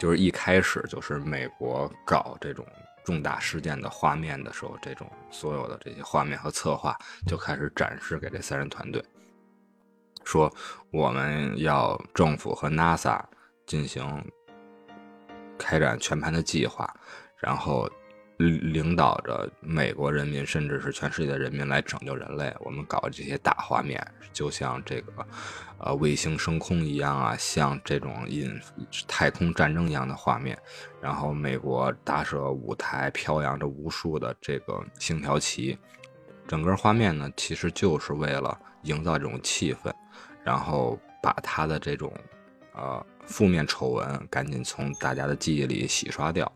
[0.00, 2.66] 就是一开始就是美国搞这种
[3.04, 9.04] 重大事件的画面的时候，这种所有的这些画面和策划就开始展示给这三人团队，
[10.24, 10.50] 说
[10.90, 13.22] 我们要政府和 NASA
[13.66, 14.24] 进行
[15.58, 16.90] 开展全盘的计划，
[17.36, 17.86] 然后
[18.40, 22.50] 领领导着美国人民，甚至是全世界的人民来拯救人类。
[22.60, 25.12] 我们搞这些大画面，就像这个
[25.78, 28.58] 呃卫星升空一样啊，像这种引
[29.06, 30.58] 太空战争一样的画面。
[31.02, 35.76] 然后美国搭设舞台，飘扬着无数的这个星条旗，
[36.48, 39.92] 整个画面呢，其实就是为了营造这种气氛，
[40.42, 42.10] 然后把他的这种
[42.74, 46.50] 呃负面丑闻赶紧从大家的记忆里洗刷掉。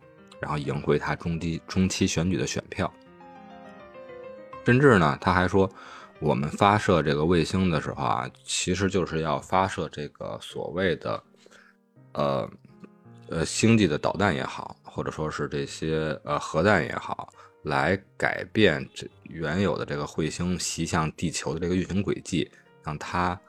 [0.45, 2.93] 然后赢回他中期中期选举的选票，
[4.67, 5.67] 甚至呢，他还说，
[6.21, 11.23] 我们发射这个卫星的时候啊，其实就是要发射这个所谓的，
[12.13, 12.51] 呃，
[13.31, 22.51] 呃，星际的导弹也好，或者说是这些呃核弹也好，来改变这原有的这个彗星袭向地球的这个运行轨迹，
[22.83, 23.41] 让它。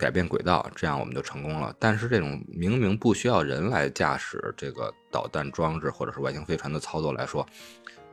[0.00, 1.76] 改变轨道，这样我们就成功了。
[1.78, 7.46] 但是这种明明不需要人来驾驶这个导弹装置或者是外星飞船的操作来说，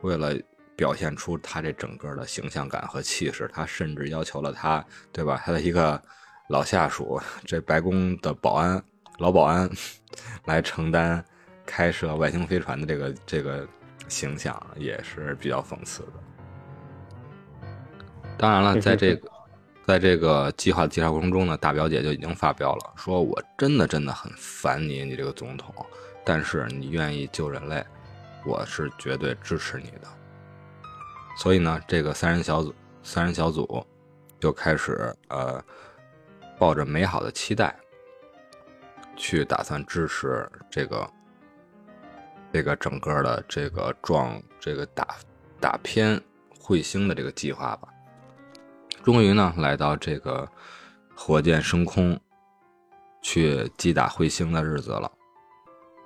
[0.02, 0.34] 为了
[0.76, 5.40] 表现出他这整个的形象感和气势，他甚至要求了他，对吧？
[5.42, 6.00] 他的一个
[6.50, 8.82] 老下属，这白宫的保安
[9.16, 9.70] 老保安，
[10.44, 11.24] 来承担
[11.64, 13.66] 开设外星飞船的这个这个
[14.08, 16.12] 形象，也是比较讽刺的。
[18.36, 19.37] 当然了，在这个。
[19.88, 25.74] 在这个计划的介绍过程中呢，大表姐就已经发飙了，说我真的真的很烦你，你这个总统，
[26.26, 27.82] 但是你愿意救人类，
[28.44, 30.06] 我是绝对支持你的。
[31.38, 33.82] 所以呢，这个三人小组三人小组
[34.38, 35.58] 就开始呃，
[36.58, 37.74] 抱着美好的期待，
[39.16, 41.10] 去打算支持这个
[42.52, 45.16] 这个整个的这个撞这个打
[45.58, 46.20] 打偏
[46.60, 47.88] 彗星的这个计划吧。
[49.08, 50.46] 终于呢，来到这个
[51.16, 52.20] 火箭升空
[53.22, 55.10] 去击打彗星的日子了。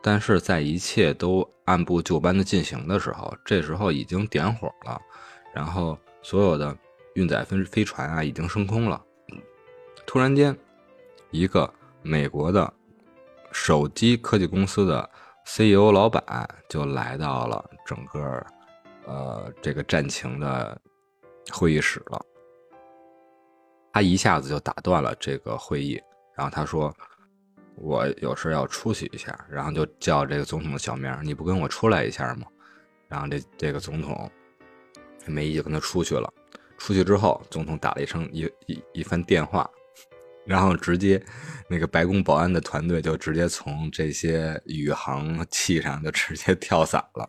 [0.00, 5.02] 但是在一切都按部就班的进行的时候，这时候已经点火了，
[5.52, 6.78] 然后所有的
[7.14, 9.04] 运载飞飞船啊已经升空了。
[10.06, 10.56] 突然间，
[11.32, 11.68] 一个
[12.02, 12.72] 美国的
[13.50, 15.10] 手机科技公司的
[15.44, 18.46] CEO 老板就来到了整个
[19.06, 20.80] 呃这个战情的
[21.50, 22.24] 会议室了。
[23.92, 26.00] 他一下子就打断了这个会议，
[26.34, 26.94] 然后他说
[27.76, 32.46] ：“我有事要出去一下。”然后就叫这个总统的小名：“你不跟我出来一下吗？”
[33.06, 34.30] 然后这这个总统
[35.26, 36.32] 梅姨就跟他出去了。
[36.78, 39.70] 出去之后，总统打了一声一一一番电话，
[40.46, 41.22] 然后直接
[41.68, 47.28] 那个白宫保安的团队就直接从这些宇航器上就直接跳伞了，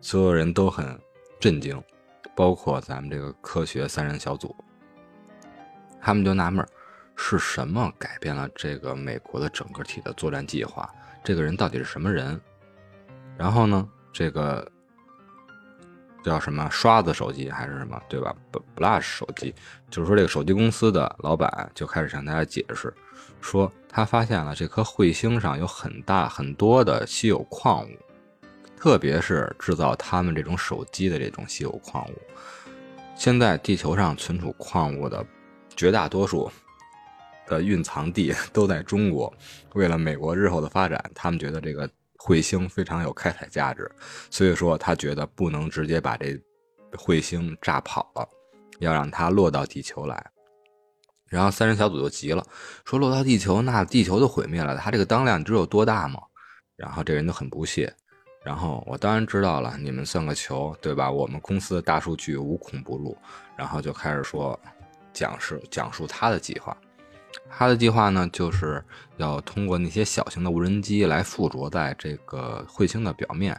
[0.00, 0.98] 所有人都很
[1.38, 1.80] 震惊，
[2.34, 4.56] 包括咱们这个科学三人小组。
[6.04, 6.62] 他们就纳闷
[7.16, 10.86] 是什么改变了这个美国的整个体的作战计划？
[11.24, 12.38] 这个人到底是什么人？
[13.38, 14.70] 然后呢，这个
[16.22, 18.36] 叫什么刷子手机还是什么，对吧
[18.76, 19.54] ？Blush 手机，
[19.88, 22.92] 就是说这个手机公司的老板就开始向大家解释，
[23.40, 27.96] 说他发现了这颗彗星上有很大很多的稀有矿物，
[28.76, 32.22] 特别是制造他们这种手机的这种稀有矿物。
[33.16, 35.24] 现在地球上存储矿物的。
[35.76, 36.50] 绝大多数
[37.46, 39.32] 的蕴藏地 都在中国。
[39.74, 43.90] 为了美国日后的发展，他们觉得这个彗星非常有开采价值，
[44.30, 46.40] 所以说他觉得不能直接把这
[46.92, 48.28] 彗星炸跑了，
[48.78, 50.24] 要让它落到地球来。
[51.28, 52.46] 然后三人小组就急了，
[52.84, 54.76] 说落到地球，那地球就毁灭了。
[54.76, 56.20] 它这个当量你知道有多大吗？
[56.76, 57.92] 然后这人就很不屑。
[58.44, 61.10] 然后我当然知道了，你们算个球，对吧？
[61.10, 63.16] 我们公司的大数据无孔不入。
[63.56, 64.58] 然后就开始说。
[65.14, 66.76] 讲述讲述他的计划，
[67.48, 68.84] 他的计划呢，就是
[69.16, 73.58] 要通过那些小型的无人机来附着在这个彗星的表面，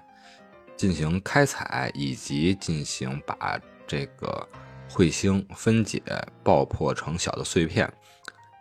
[0.76, 4.48] 进行开采，以及进行把这个
[4.90, 6.04] 彗星分解、
[6.44, 7.92] 爆破成小的碎片，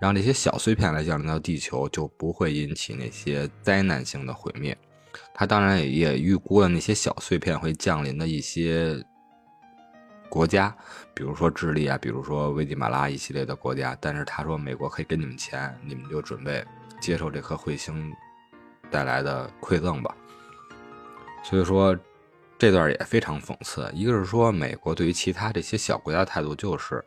[0.00, 4.76] 让这些小碎片来降临到地球，就不会引起那些灾难性的毁灭。
[5.34, 9.04] 他当然也也预估了那些小碎片会降临的一些。
[10.30, 10.76] 国家，
[11.14, 16.64] 比如说智利啊，比如说危地马拉一系列的国家，但是他说美国可以给你们钱，你们就准备
[17.00, 18.12] 接受这颗彗星
[18.90, 20.12] 带来的馈赠吧。
[21.44, 21.96] 所以说
[22.58, 27.04] 这段也非常讽刺，一个是说美国对于其他这些小国家的态度就是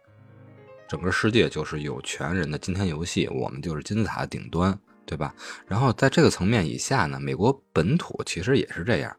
[0.87, 5.35] 整个世界就是有权人的金钱游戏，我们就是金字塔的顶端，对吧？
[5.67, 9.13] 然后在这个层面以下呢，美国本土其实也是这样，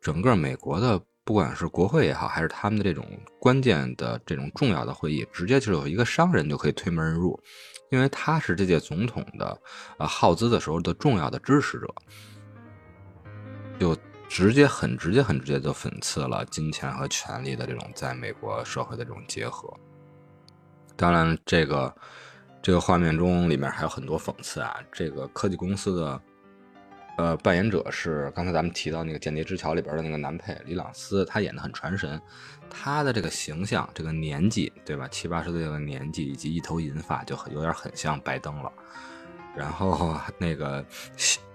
[0.00, 1.02] 整个美国的。
[1.28, 3.06] 不管是国会也好，还是他们的这种
[3.38, 7.38] 关键的这种重要的会议，直接就有一个商人就可以推门而入，
[7.90, 9.60] 因为他是这届总统的
[9.98, 11.94] 呃耗资的时候的重要的支持者。
[13.78, 13.94] 就
[14.26, 19.70] 直接很直接很直接就讽刺了金钱和权力的这种在美国社会的这种结合。
[20.96, 21.94] 当然，这个
[22.62, 24.74] 这个画面中里面还有很多讽刺啊。
[24.90, 26.18] 这个科技公司的
[27.18, 32.20] 呃扮演者是刚才咱们提到那个《间谍之桥》里边的那个男配李朗斯，他演的很传神。
[32.70, 35.08] 他的这个形象、这个年纪，对吧？
[35.08, 38.70] 七八十岁的年纪，以及一头银发，就很有点很像拜登了。
[39.56, 40.84] 然后那个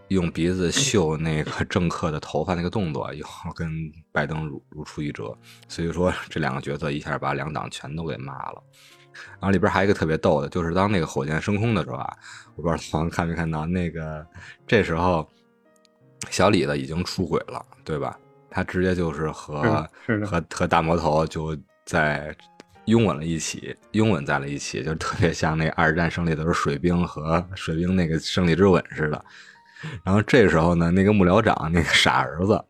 [0.07, 3.69] 用鼻子嗅那个 政客的头发那个动作，又跟
[4.11, 5.37] 拜登如如出一辙。
[5.67, 8.63] 所以说，这两个角色一下把两党全都给骂了。
[9.33, 12.17] 然后里边还有一个特别逗的，就是当那个火箭升空的时候啊，
[12.55, 14.25] 我不知道王看没看到，那个
[14.65, 15.29] 这时候
[16.29, 18.17] 小李子已经出轨了，对吧？
[18.49, 19.87] 他直接就是和
[20.25, 22.35] 和和大魔头就在
[22.85, 29.25] 拥吻了一起，拥吻在了一起，就特别像那二战胜利的时候水兵和水兵那个胜利之吻似的。
[30.03, 32.63] 然后这时候呢，那个幕僚长那个傻儿子，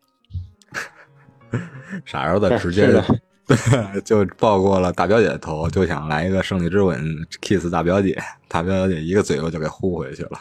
[2.04, 3.02] 傻儿子直接。
[4.06, 6.98] 就抱过了大表姐的头，就想来一个胜利之吻
[7.42, 10.40] ，kiss 大表姐，大表姐一个嘴巴就给呼回去了。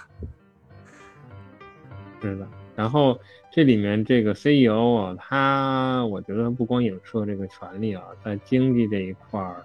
[2.21, 3.19] 是的，然后
[3.51, 9.63] 这里面这个 CEO 啊，他我觉得不光影射这个权利啊，在经济这一块儿，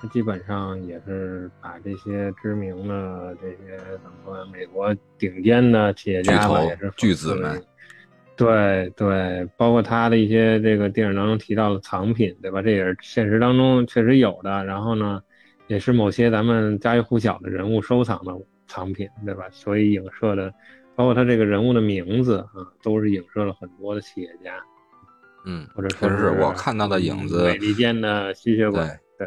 [0.00, 7.62] 他基本上也是把这些知名的这些怎么说，美国顶尖的企业家吧，也是巨子们。
[8.36, 12.62] 对对，包括他的一些这个电影当中提到的藏品，对吧？
[12.62, 14.64] 这也是现实当中确实有的。
[14.64, 15.20] 然后呢，
[15.66, 18.32] 也是某些咱们家喻户晓的人物收藏的
[18.68, 19.44] 藏品，对吧？
[19.50, 20.54] 所以影射的，
[20.98, 24.60] 包括他这个人物的名字啊，都是影射了很多的企业家。
[25.46, 28.80] 嗯，或者确实是我看到的影子，美利坚的吸血鬼。
[29.16, 29.24] 对，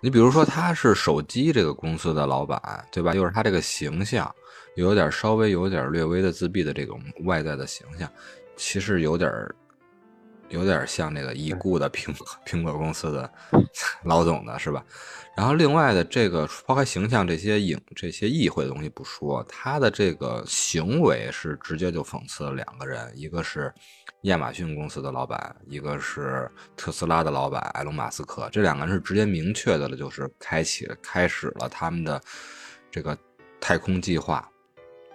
[0.00, 2.58] 你比如说他是手机这个公司的老板，
[2.90, 3.14] 对吧？
[3.14, 4.34] 又是他这个形象，
[4.76, 8.10] 有点稍微有点略微的自闭的这种外在的形象。
[8.56, 9.54] 其实有点儿，
[10.50, 13.32] 有点像那个已故的苹 苹果公司的
[14.04, 14.84] 老总的是吧？
[15.36, 23.72] 然后另外的这个抛开形象这些影这些议会的东西不说，他的这个行为是直接就讽刺了两个人，一个是
[24.22, 28.48] 亚马逊公司的老板，一个是特斯拉的老板埃隆马斯克。
[28.52, 32.20] 这两个人是直接明确的了，就是开启开始了他们的
[32.90, 33.16] 这个
[33.60, 34.46] 太空计划。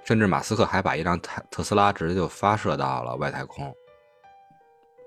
[0.05, 3.75] 甚至马斯克还把一辆特特斯拉直接就发射到了外太空。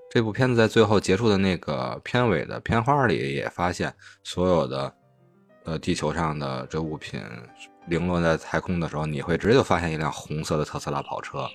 [0.09, 3.93] 这部片子在最后结束的那个片尾的片花里也发现，
[4.23, 4.91] 所有的
[5.65, 7.21] 呃地球上的这物品
[7.87, 11.47] 零落在太空的时候，你会直接就发现一辆红色的特斯拉跑车。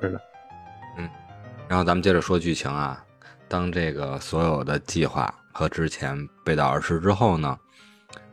[0.00, 0.20] 是的，
[0.98, 1.08] 嗯。
[1.68, 3.02] 然后咱们接着说剧情啊，
[3.48, 7.56] 当这个所有的计划和之前背道而驰之后呢，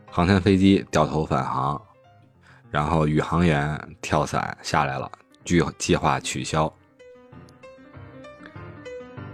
[0.10, 1.80] 航天飞机掉头返航。
[2.72, 5.12] 然后宇航员跳伞下来了，
[5.46, 6.74] 计计划取消。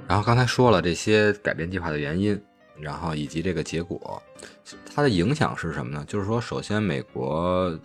[0.07, 2.41] 然后刚才说了这些改变计划的原因，
[2.79, 4.23] 然后以及这个结果，
[4.85, 6.05] 它的影响是什么呢？
[6.07, 7.77] 就是说，首先美国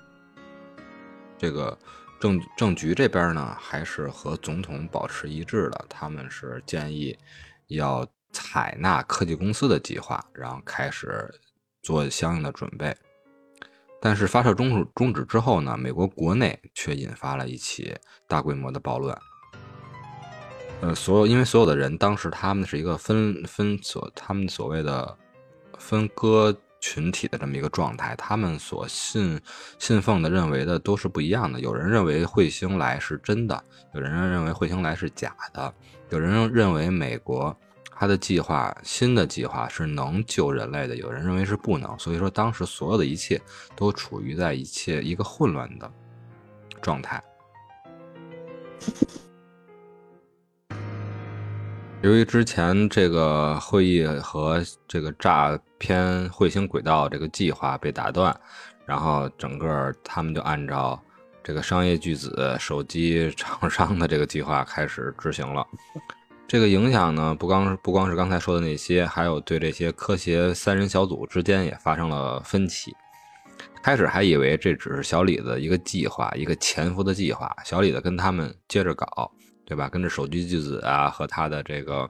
[1.37, 1.77] 这个
[2.21, 7.19] 政政局这边呢，还是和总统保持一致的，他们是建议
[7.67, 11.29] 要采纳科技公司的计划，然后开始
[11.83, 12.97] 做相应的准备。
[14.01, 17.97] 但是发射终止终止之后呢，美国国内却引发了一起
[18.29, 19.17] 大规模的暴乱。
[20.83, 25.17] 呃，所有因为所有的人当时他们是一个分分所他们所谓的
[25.79, 29.41] 分割群体的这么一个状态，他们所信
[29.79, 31.61] 信奉的认为的都是不一样的。
[31.61, 33.65] 有人认为彗星来是真的，
[33.95, 35.73] 有人认为彗星来是假的，
[36.11, 37.57] 有人认为美国。
[37.95, 40.97] 他的计划，新的计划是能救人类的。
[40.97, 43.41] 有人认为是不能，所以说当时所有的一切
[43.77, 45.89] 都处于在一切一个混乱的
[46.81, 47.23] 状态。
[52.03, 58.35] 由于之前这个会议和这个诈骗彗星轨道这个计划被打断，
[58.85, 61.01] 然后整个他们就按照
[61.45, 65.65] 这个商业巨子手机厂商的这个计划开始执行了。
[66.49, 72.93] 这个影响呢，不光不光是刚才说的那些，还有对这些科协三人小组之间也发生了分歧。
[73.81, 77.55] 开始还以为这只是小李子一个计划，一个潜伏的计划。
[77.65, 79.31] 小李子跟他们接着搞，
[79.65, 79.89] 对吧？
[79.89, 82.09] 跟着手机巨子啊，和他的这个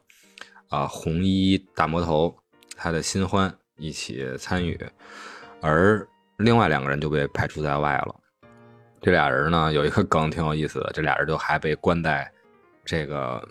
[0.69, 2.35] 啊红衣大魔头，
[2.77, 4.79] 他的新欢一起参与，
[5.61, 6.07] 而
[6.39, 8.15] 另外两个人就被排除在外了。
[9.01, 12.31] 这俩人呢，有一个梗挺有意思的，这俩人就还被关在
[12.85, 13.43] 这个。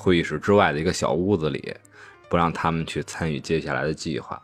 [0.00, 1.74] 会议室之外的一个小屋子里，
[2.28, 4.40] 不让他们去参与接下来的计划。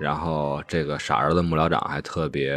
[0.00, 2.56] 然后，这个傻儿子幕僚长还特别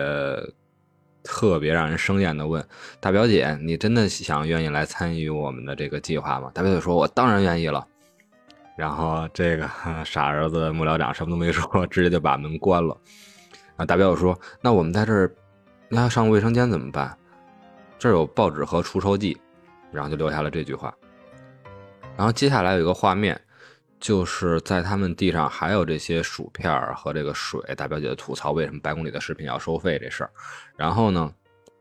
[1.28, 2.66] 特别让人生厌的问
[3.02, 7.86] ：“大表姐，你真的想愿意来参与我们的这个计划吗？”大表姐说：“我当然愿意了。”
[8.78, 9.70] 然后这个
[10.06, 12.98] 傻儿子幕僚长什么都没说， 直接就把门关了。
[13.76, 15.30] 啊，大表姐说：“那我们在这儿，
[15.90, 17.16] 那要上卫生间怎么办？
[18.00, 19.38] 这儿有报纸和除臭剂。”
[19.92, 20.94] 然后就留下了这句话。
[22.16, 23.40] 然后接下来有一个画面，
[24.00, 27.62] 就是在他们地上还有这些薯片和这个水。
[27.76, 30.32] 大表姐吐槽为什么白宫里的食品要收费这事儿。
[30.76, 31.34] 然后呢，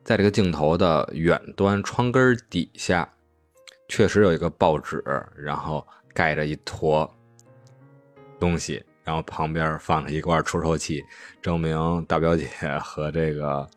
[0.05, 3.09] 在这个镜头的远端窗根底下，
[3.89, 5.03] 确实有一个报纸，
[5.37, 5.87] 然后。
[6.17, 7.07] 盖着一坨
[8.41, 11.05] 东西，然后旁边放着一罐除臭剂，
[11.43, 12.49] 证明大表姐
[12.83, 13.69] 和这个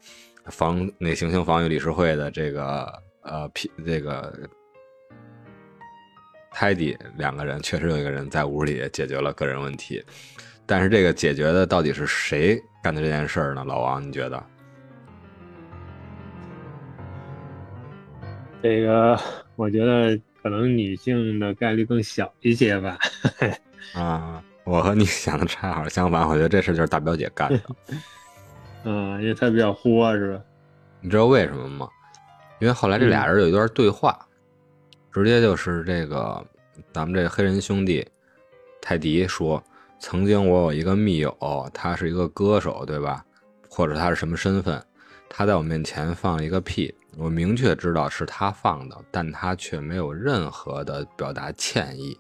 [0.45, 3.51] 防那行星防御理事会的这个呃
[3.85, 4.33] 这个
[6.51, 10.03] 泰迪两个人确实有一个人在屋里解决了个人问题，
[10.65, 13.63] 但是这个解决的到底是谁干的这件事儿呢？
[13.65, 14.43] 老王，你觉得？
[18.61, 19.19] 这个
[19.55, 20.19] 我觉得。
[20.41, 22.97] 可能女性的概率更小一些吧。
[23.93, 27.61] 啊，我和你想的恰好相反，我觉得这事就是大表姐干的。
[28.85, 30.41] 嗯，因为她比较豁，是吧？
[31.01, 31.89] 你知道为什么吗？
[32.59, 34.17] 因为后来这俩人有一段对话，
[35.23, 36.41] 直接就是这个
[36.93, 38.07] 咱们这黑人兄弟
[38.81, 39.61] 泰迪说
[39.99, 43.23] ：“曾经我有一个密友，他是一个歌手，对吧？
[43.69, 44.81] 或者他是什么身份？
[45.29, 52.17] 他在我面前放了一个屁。”我明确知道是他放的，但他却没有任何的表达歉意。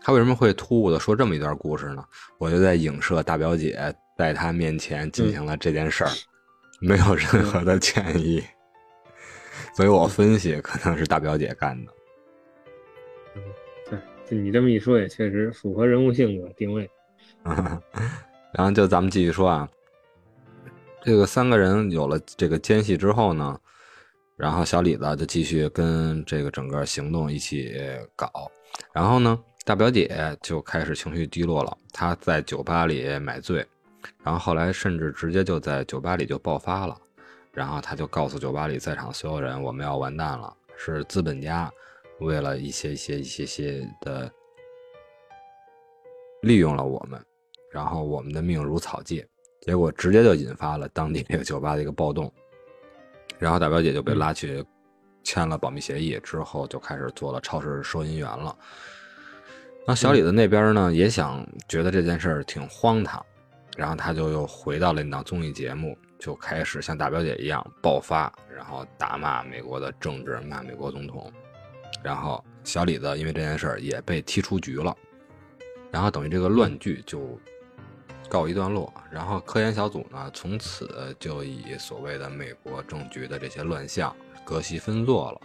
[0.00, 2.04] 他为什么会突兀的说这么一段故事呢？
[2.38, 6.10] 我就在影射大表姐在他面前进行了这件事儿，
[6.80, 8.44] 没有任何的歉意。
[9.74, 11.92] 所以我分析可能是大表姐干的。
[13.34, 13.42] 嗯，
[13.88, 13.98] 对，
[14.28, 16.90] 就你这么一说，也确实符合人物性格定位。
[17.44, 19.68] 然后就咱们继续说啊。
[21.04, 23.58] 这个三个人有了这个间隙之后呢，
[24.36, 27.76] 然后小李子就继续跟这个整个行动一起
[28.14, 28.30] 搞。
[28.92, 33.66] 然后呢，大表姐就开始情绪低落了，她在酒吧里买醉，
[34.22, 36.96] 然后后来甚至直接就在酒吧里就爆发了。
[37.52, 41.70] 然后他就告诉酒吧里在场所有人，我们要完蛋了，是资本家
[42.20, 44.30] 为了一些一些一些些的
[46.42, 47.22] 利用了我们，
[47.70, 49.26] 然后我们的命如草芥。
[49.60, 52.32] 结果直接就引发了当地这个酒吧的一个暴动，
[53.38, 54.64] 然后大表姐就被拉去
[55.22, 58.58] 签了保密协议，之后就开始做了超市收银员了。
[59.86, 63.24] 那小李子那边呢，也想觉得这件事儿挺荒唐，
[63.76, 71.32] 然后他就又回到了那档综艺节目，就开始像大表姐一样爆发，然后大骂美国的政治，骂美国总统。
[72.00, 74.96] 然后小李子因为这件事儿也被踢出局了，
[75.90, 77.38] 然后等于这个乱剧就。
[78.28, 85.40] 告一段落，然后科研小组呢，从此就以所谓的美国政局的这些乱象隔席分坐了。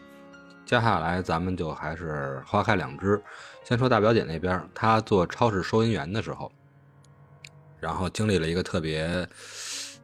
[0.65, 3.21] 接下来咱们就还是花开两枝，
[3.65, 6.49] 先说大表姐那边，她做超市收银员的时候，
[7.78, 9.28] 然后经历了一个特别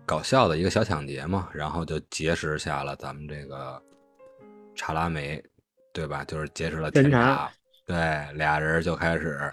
[0.06, 3.82] 搞笑的一个小抢劫嘛，然后就结识下了咱们这个
[4.76, 5.44] 查拉梅，
[5.92, 6.24] 对吧？
[6.26, 7.52] 就是结识了天查，
[7.86, 7.96] 对，
[8.34, 9.52] 俩人就开始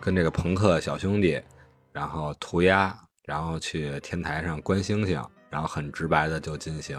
[0.00, 1.40] 跟这个朋克小兄弟。
[1.92, 5.20] 然后涂鸦，然后去天台上观星星，
[5.50, 6.96] 然后很直白的就进行，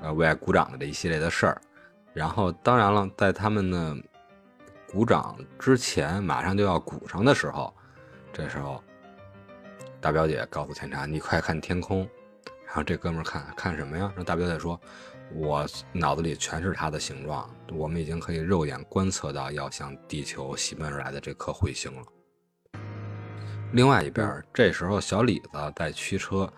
[0.00, 1.60] 呃，为爱鼓掌的这一系列的事儿。
[2.14, 3.94] 然后当然了，在他们呢
[4.88, 7.70] 鼓掌之前，马上就要鼓上的时候，
[8.32, 8.82] 这时候
[10.06, 12.08] 大表姐告诉天茶：“你快看天空。”
[12.64, 14.04] 然后这哥们儿看看什么呀？
[14.14, 14.80] 然后大表姐说
[15.34, 22.02] ：“我脑子里全是它的形状，我们已经可以肉眼观测到要向地球袭奔而来的这颗彗星了。”
[23.74, 26.48] 另外一边，这时候小李子在驱车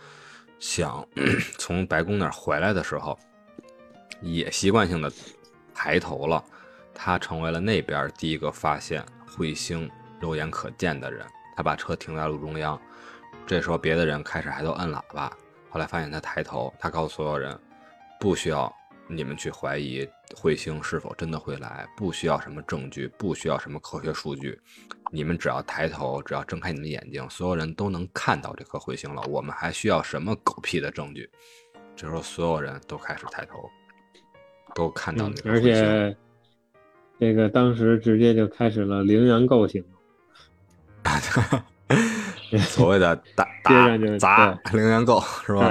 [0.59, 1.03] 想
[1.59, 3.18] 从白宫那儿回来的时候，
[4.20, 5.11] 也习惯性的
[5.74, 6.44] 抬头了。
[6.92, 9.90] 他成为了那边第一个发现彗星
[10.20, 11.24] 肉眼可见的人。
[11.57, 12.78] 他把车停在路中央。
[13.49, 15.32] 这时候，别的人开始还都摁喇叭。
[15.70, 17.59] 后来发现他抬头，他告诉所有人，
[18.20, 18.70] 不需要
[19.07, 24.61] 你们去怀疑彗星是否真的会来，不需要什么证据，不需要什么科学数据。
[25.11, 29.22] 你们只要抬头，只要睁开你们眼睛，所有人都能看到这颗彗星了。
[29.22, 31.26] 我们还需要什么狗屁的证据？
[31.96, 33.66] 这时候，所有人都开始抬头，
[34.74, 36.14] 都看到那个而且，
[37.18, 39.82] 这个当时直接就开始了零元购行
[42.61, 45.70] 所谓的打 打砸零元购是吧？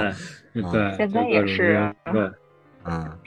[0.72, 1.94] 对，现在也是。
[2.12, 2.30] 对，
[2.84, 3.18] 嗯。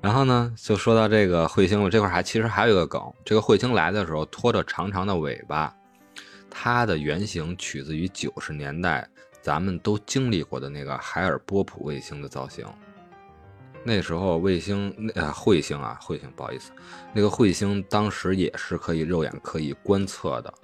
[0.00, 1.90] 然后呢，就说到这个彗星了。
[1.90, 5.74] 这块还其实还有一个梗，这个彗星来的时候拖着长长的尾巴，
[6.48, 9.08] 它的原型取自于九十年代
[9.42, 12.64] 咱们都经历过的那个海尔波普卫星的造型。
[13.82, 16.70] 那时候卫星那呃彗星啊彗星不好意思，
[17.12, 20.54] 那个彗星当时也是可以肉眼可以观测的。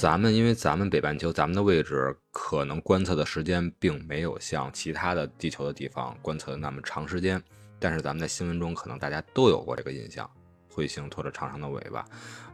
[0.00, 7.38] 咱们因为咱们北半球咱们的位置可能观测的时间并没有像其他的地球的地方观测的那么长时间，
[7.78, 10.26] 但是咱们在新闻中可能大家都有过这个印象，
[10.74, 12.02] 彗星拖着长长的尾巴，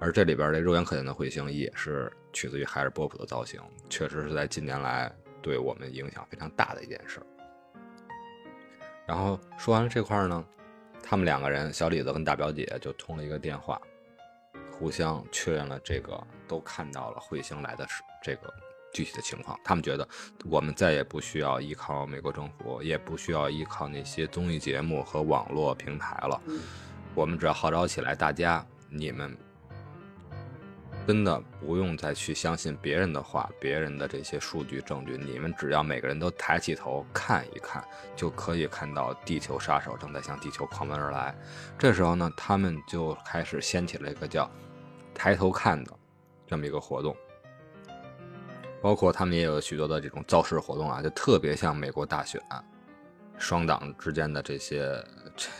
[0.01, 5.09] 而这里边这肉眼可见的彗星也是取自于海尔波普的造型，确实是在近年来
[5.41, 7.21] 对我们影响非常大的一件事。
[9.07, 10.45] 然后说完了这块呢，
[11.01, 13.81] 他们两个人小李子跟大表姐就通了一个电话，
[14.79, 18.53] 互相确认了这个都看到了彗星来的是这个
[18.93, 19.59] 具体的情况。
[19.65, 20.07] 他们觉得
[20.45, 26.41] 我们再也不需要依靠美国政府，也不需要依靠那些综艺节目和网络平台了，
[27.15, 29.37] 我们只要号召起来，大家你们。
[31.07, 37.81] 真的不用再去相信别人的话，别人的这些数据证据，你们只要每个人都抬起头看一看，
[38.17, 41.33] 就可以看到地球杀手正在向地球狂奔而来。
[41.79, 44.51] 这时候呢，他们就开始掀起了一个叫
[45.17, 45.93] “抬头看”的
[46.47, 47.17] 这么一个活动，
[48.81, 52.41] 包括他们也有许多的这种造势活动啊，就特别像美国大选，
[53.39, 55.05] 双党之间的这些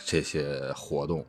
[0.05, 1.25] 这些活动，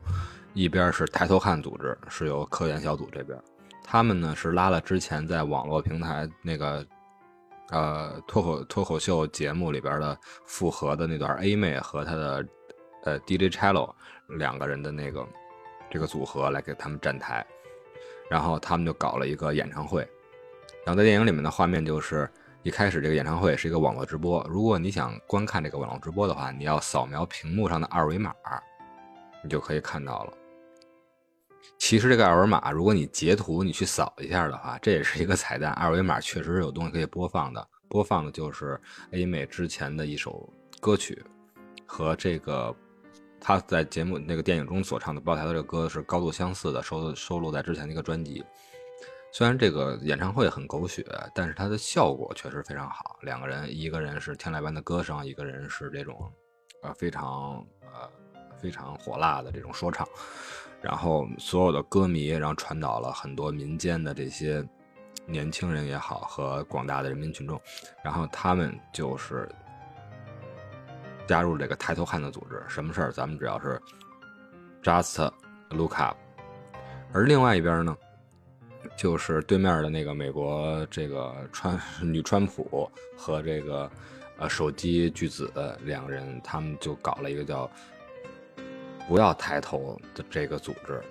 [0.53, 3.37] 一边是抬头看组织，是由科研小组这边。
[3.83, 6.85] 他们呢是拉了之前在网络平台那个，
[7.71, 12.45] 呃脱口脱口秀节目里边的复合的那段 A 妹和她的
[13.03, 13.91] 呃 DJ Chello
[14.27, 15.27] 两个人的那个
[15.89, 17.45] 这个组合来给他们站台，
[18.29, 20.01] 然后他们就搞了一个演唱会。
[20.85, 22.29] 然后在电影里面的画面就是
[22.63, 28.33] 一开始这个演唱会是一个网络直播，如果你想观看这个网络直播的话，你要扫描屏幕上的二维码，
[29.43, 30.33] 你就可以看到了。
[31.77, 35.71] 其实这个二维码，如果你截图，你去扫一下的话，这也是一个彩蛋。
[35.73, 38.79] 二维码确实是有东西可以播放的，播放的就是
[39.11, 40.51] A 妹之前的一首
[40.81, 41.23] 歌曲，
[41.85, 42.75] 和这个
[43.39, 48.43] 他在节目那个电影中所唱的爆台的这个歌是高度相似的，收收录在之前的一个专辑。
[49.31, 53.17] 虽然这个演唱会很狗血，但是它的效果确实非常好。
[53.21, 56.31] 两个人，一个人是天籁般的歌声，一个人是这种
[56.81, 58.09] 呃非常呃
[58.57, 60.07] 非常火辣的这种说唱。
[60.81, 64.67] 然后所有的歌迷，然后传导了很多民间的这些
[65.27, 67.61] 年轻人也好，和广大的人民群众，
[68.03, 69.47] 然后他们就是
[71.29, 72.59] 加入这个抬头看的组织。
[72.67, 73.79] 什么事儿，咱们只要是
[74.81, 75.31] just
[75.69, 76.17] look up。
[77.13, 77.95] 而另外一边呢，
[78.97, 83.87] 就是对面的那个美国这个川女川普和这个
[84.39, 85.51] 呃手机巨子
[85.83, 87.69] 两个人，他们就搞了一个叫。
[89.07, 91.01] 不要抬头的这个组织，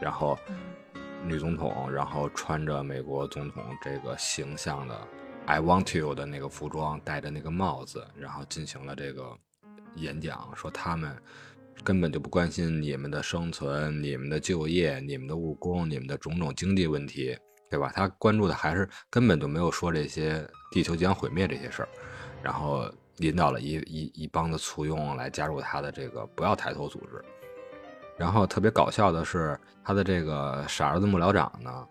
[0.00, 0.36] 然后
[1.24, 4.96] 女总统，然后穿着美国总统这个形象的
[5.46, 9.34] "I want you" 的那个服装，戴着那个帽子，然后进行了这个
[9.94, 11.16] 演讲，说他们
[11.82, 17.36] 根本就不关心你们的生存、你们的就业、你们的务工、你们的种种经济问题，
[17.70, 17.90] 对吧？
[17.94, 21.88] 他关注的还是根本就没有说这些地球将毁灭这些事儿，
[22.42, 22.92] 然后。
[23.20, 27.24] 引导了一一一帮的簇拥来加入他的这个不要抬头组织，
[28.18, 31.88] 然后特别搞笑的是，他的这个傻儿子幕僚长呢，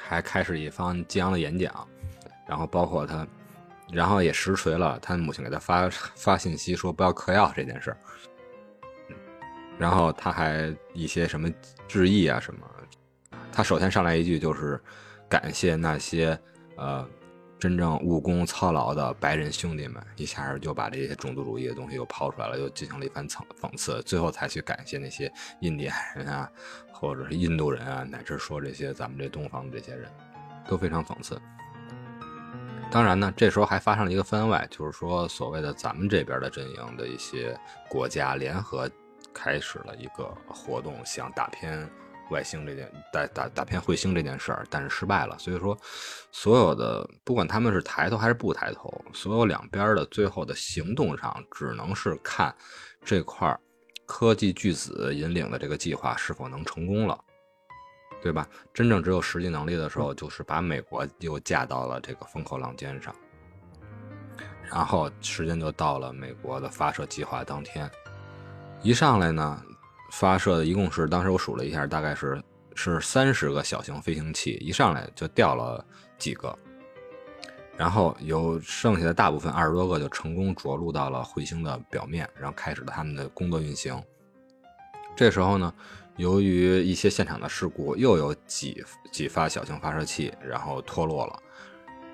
[0.00, 1.88] 还开始一番激昂的演讲，
[2.52, 3.26] 然后包括他，
[3.90, 7.96] 然后也实锤了他母亲给他发发信息说不要嗑药这件事儿，
[9.78, 11.50] 然后他还一些什么
[11.88, 12.60] 致意啊什么，
[13.50, 14.78] 他首先上来一句就是
[15.30, 16.38] 感谢那些
[16.76, 17.08] 呃。
[17.62, 26.50] 真正务工操劳的白人兄弟们，一下就把这些种族主义的东西又抛出来了，又进行了一番讽讽刺，最后才去感谢那些印第安人啊，
[26.92, 30.10] 或者是印度人啊，乃至说这些咱们这东方的这些人，
[30.66, 31.40] 都非常讽刺。
[32.92, 38.88] 当然呢，这时候还发生了一个番外，就是说所谓的咱们这边的阵营的一些国家联合
[39.32, 41.90] 开始了一个活动，想打偏。
[42.30, 45.38] 外星这件打打打偏彗星这件事儿，但是失败了。
[45.38, 45.76] 所以说，
[46.30, 52.54] 所有的不管他们是抬头还是不抬头，所有两边的最后的行动上，只能是看
[53.04, 53.54] 这块
[54.06, 57.18] 科技巨子引领的这个计划是否能成功了，
[58.22, 58.48] 对吧？
[58.72, 63.14] 真正只有实际能力的时候，就是把美国又架到了这个风口浪尖上。
[64.70, 67.90] 然后时间就到了美国的发射计划当天，
[68.82, 69.62] 一上来呢。
[70.12, 72.38] 发射的一共是，当时我数了一下，大概是
[72.74, 75.82] 是三十个小型飞行器，一上来就掉了
[76.18, 76.54] 几个，
[77.78, 83.98] 然后有剩下的大部分二十多个就成功着陆到了彗星的表面，然后开始了他们的工作运行。
[85.16, 85.72] 这时候呢，
[86.16, 91.42] 由于一些现场的事故，又有几几发小型发射器然后脱落了，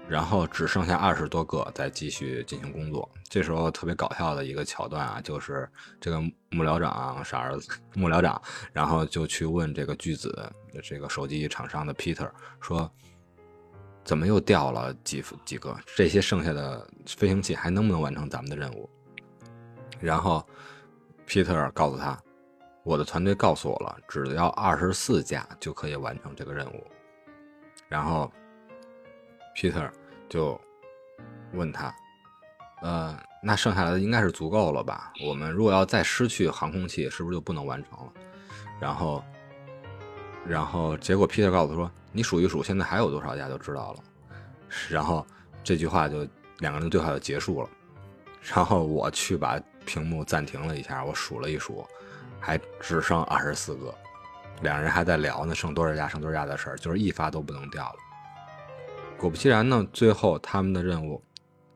[0.08, 3.08] 然后只剩下二十多个在继续进行工作。
[3.28, 5.68] 这时候特别搞笑的一个桥段啊，就是
[6.00, 8.40] 这个幕僚长傻儿子幕僚长，
[8.72, 10.50] 然后就去问这个巨子
[10.82, 12.30] 这个手机厂商的 Peter
[12.60, 12.90] 说，
[14.04, 15.76] 怎么又掉了几几个？
[15.94, 18.88] 这些剩下的飞行器还能不能完成咱们的任务？
[20.00, 20.46] 然后
[21.26, 22.18] Peter 告诉他，
[22.88, 26.86] 我的团队告诉我了，只要二十四架就可以完成这个任务。
[27.86, 28.32] 然后
[29.54, 29.90] Peter
[30.26, 30.58] 就
[31.52, 31.94] 问他，
[32.80, 35.12] 呃，那剩下来的应该是足够了吧？
[35.22, 38.12] 我们如果要再失去航空器，是不是就不能完成了？
[38.80, 39.22] 然后，
[40.46, 43.98] 然后结果 Peter 告诉说，你数一数，现在还有多少架就知道了。
[44.88, 45.26] 然后
[45.62, 46.26] 这句话就
[46.60, 47.68] 两个人对话就结束了。
[48.40, 51.86] 然后我去把屏幕暂停了一下，我数了一数，
[52.40, 53.94] 还只剩二十四个。
[54.62, 57.96] 两人还在聊呢，剩多少架，剩多少架的事儿，就是一发都不能掉了。
[59.16, 61.22] 果不其然呢，最后他们的任务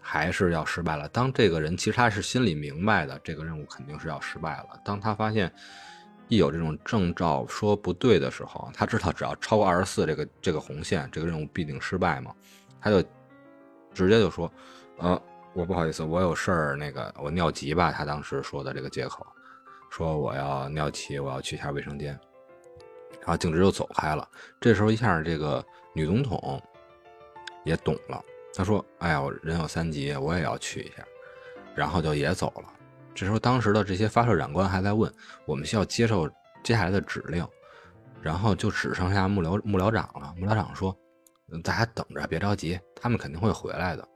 [0.01, 1.09] 还是要失败了。
[1.09, 4.81] 当这个人其实他是心里明白的，这个任务肯定是要失败了。
[4.85, 5.53] 当他发现
[6.29, 12.35] 一有这种征兆说不对的时候，他知道只要超过二十四这个这个红线，这个任务必定失败嘛，
[12.81, 13.03] 他就
[13.93, 14.51] 直接就说
[14.99, 15.21] ：“呃，
[15.53, 19.27] 我不好意思，我有事儿，那个我尿急吧。”他当时说的这个借口，
[19.93, 22.19] 说我要尿急，我要去一下卫生间。
[23.21, 24.27] 然后径直就走开了。
[24.59, 25.63] 这时候一下，这个
[25.93, 26.61] 女总统
[27.63, 28.19] 也懂了。
[28.55, 31.05] 她说：“哎呀，我人有三急，我也要去一下。”
[31.77, 32.73] 然后就也走了。
[33.15, 35.13] 这时候，当时的这些发射长官还在问
[35.45, 36.27] ：“我们需要接受
[36.65, 37.47] 接下来的指令。”
[38.23, 40.35] 然后就只剩下幕僚幕僚长了。
[40.39, 40.97] 幕僚长说
[41.63, 44.09] ：“大家等着，别着急，他们肯定会回来的。”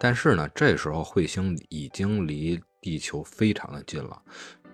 [0.00, 4.22] 但是呢，这时候彗星已经离地球非常的近了，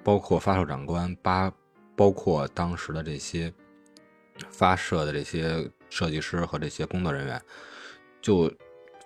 [0.04, 1.52] 包括发射长官巴。
[1.96, 3.54] 包括当时的这些
[4.50, 7.40] 发射的这些设计师和这些工作人员，
[8.20, 8.52] 就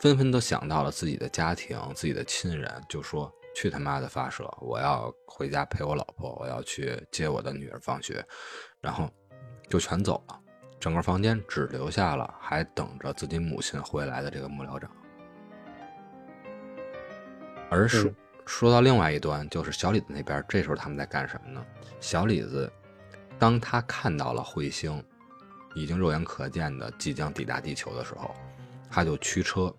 [0.01, 4.51] 纷纷都想到了自己的家庭、自己的亲人，就说：“去他妈的发射！
[4.63, 8.25] 我要回家陪我老婆，我要去接我的女儿放学。”
[8.81, 9.07] 然后
[9.69, 10.41] 就全走了，
[10.81, 14.91] 整个房间只留下了还等着自己母亲回来的这个幕僚长。
[17.69, 18.11] 而说
[18.49, 21.65] 说到另外一端，就是小李子那边，这时候他们在干什么呢？
[22.01, 22.73] 小李子。
[23.39, 25.05] 当他看到了彗星
[25.75, 28.35] 已经肉眼可见的即将抵达地球的时候，
[28.91, 29.73] 他就驱车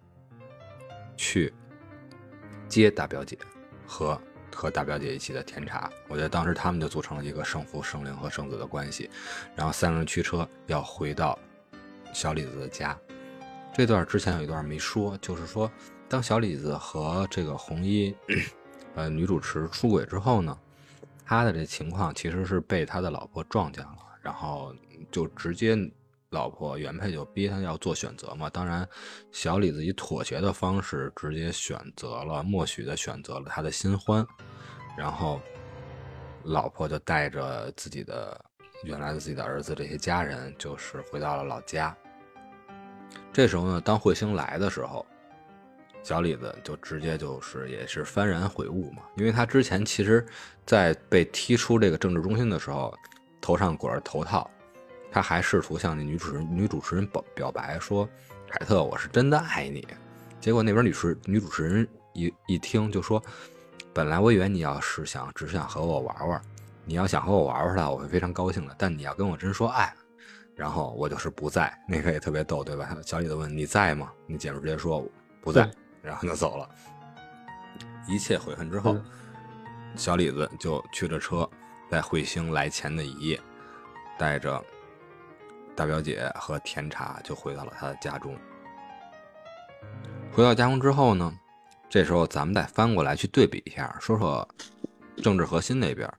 [1.18, 1.52] 去
[2.70, 3.38] 接大表姐
[3.86, 4.22] 和
[4.56, 5.92] 和大表姐一起的甜茶。
[6.08, 9.10] 我觉得当时他们就组成了一个圣父、圣灵和圣子的关系。
[9.56, 11.38] 然后三个人驱车要回到
[12.14, 12.98] 小李子的家。
[13.74, 15.70] 这段之前有一段没说，就是说
[16.08, 18.16] 当小李子和这个红衣
[18.96, 20.58] 呃女主持出轨之后呢。
[21.32, 24.74] 他的这情况其实是被他的老婆撞见了，然后
[25.12, 25.78] 就直接
[26.32, 28.50] 老婆原配就逼他要做选择嘛。
[28.50, 28.90] 当然，
[29.32, 34.26] 小李子以妥协的方式直接选择了默许的选择了他的新欢，
[34.98, 35.40] 然后
[36.46, 38.44] 老婆就带着自己的
[38.84, 41.96] 原来的自己的儿子这些家人，就是回到了老家。
[43.32, 45.06] 这时候呢，当彗星来的时候。
[46.02, 50.26] 小李子就直接就是也是幡然悔悟嘛，因为他之前其实，
[50.66, 52.94] 在被踢出这个政治中心的时候，
[53.40, 54.50] 头上裹着头套，
[55.12, 58.08] 他还试图向那女主人女主持人表表白说
[58.50, 59.86] ：“凯特，我是真的爱你。”
[60.40, 63.22] 结果那边女持女主持人一一听就说
[63.94, 66.42] ：“本来我以为你要是想只是想和我玩玩，
[66.86, 68.74] 你要想和我玩玩的话，我会非常高兴的。
[68.80, 69.94] 但你要跟我真说爱，
[70.56, 72.98] 然后我就是不在。”那个也特别逗，对吧？
[73.06, 75.06] 小李子问：“你在吗？”那姐夫直接说
[75.42, 75.70] ：“不在。”
[76.10, 76.68] 然后就走了，
[78.08, 78.98] 一切悔恨之后，
[79.96, 81.48] 小李子就驱着车，
[81.88, 83.40] 在彗星来前的一夜，
[84.18, 84.60] 带着
[85.76, 88.36] 大表姐和甜茶就回到了他的家中。
[90.34, 91.32] 回到家中之后呢，
[91.88, 94.48] 这时候咱们再翻过来去对比一下，说说
[95.18, 96.12] 政治核心那边，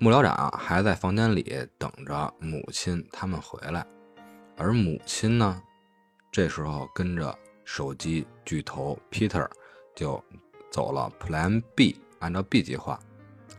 [0.00, 3.86] 幕僚长还在房间里等着母亲他们回来，
[4.56, 5.62] 而母亲呢，
[6.32, 7.38] 这时候跟着。
[7.66, 9.46] 手机巨头 Peter
[9.94, 10.22] 就
[10.70, 12.98] 走了 Plan B，按照 B 计划，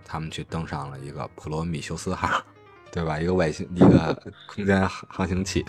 [0.05, 2.41] 他们去登上了一个普罗米修斯号，
[2.89, 3.19] 对吧？
[3.19, 5.63] 一个外星一个 空间航行器，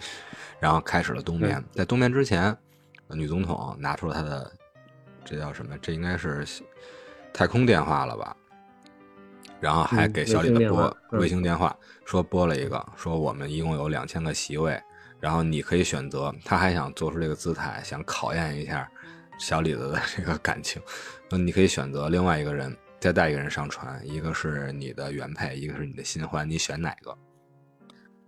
[0.61, 1.63] 然后开始了冬眠。
[1.73, 2.57] 在冬眠之前，
[3.09, 4.51] 女总统拿出了她的
[5.25, 5.77] 这叫什么？
[5.79, 6.47] 这应该是
[7.35, 8.37] 太空电话了吧？
[9.61, 14.81] 然后还给小李子拨卫星电话，说拨了一个，说我们一共有两千个席位。
[15.21, 18.91] 然后你可以选择，他还想做出这个姿态，想考验一下
[19.39, 20.81] 小李子的这个感情。
[21.31, 27.17] 那你可以选择另外一个人，再带一个人上船，一个是你的原配，一个是你的新欢，你选哪个？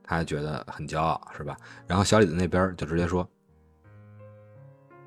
[0.03, 1.57] 他觉得很骄傲，是吧？
[1.87, 3.29] 然后小李子那边就直接说：“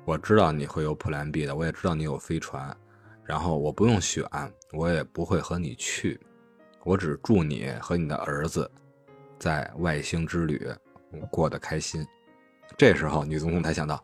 [0.06, 2.74] 我知道你会有 Plan B 的，我也知道你有飞船，
[3.22, 4.24] 然后我不用选，
[4.72, 6.18] 我也不会和你去，
[6.84, 8.70] 我只祝你和你的儿子
[9.38, 10.66] 在外星之旅
[11.30, 12.06] 过得开心。
[12.76, 14.02] 这时候女总统才想到，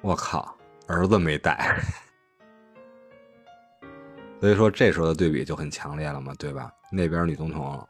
[0.00, 0.56] 我靠，
[0.86, 1.78] 儿子没带。
[4.40, 6.72] 所以说这时候的对比就很强烈了嘛，对吧？
[6.90, 7.86] 那边女总统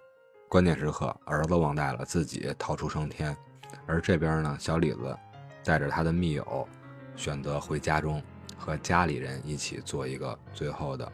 [0.49, 3.37] 关键时刻儿子忘带了，自己逃出升天，
[3.87, 5.17] 而这边呢，小李子
[5.65, 6.69] 带着他的密友
[7.15, 8.21] 选择回家中
[8.59, 11.11] 和家里人一起做一个最后的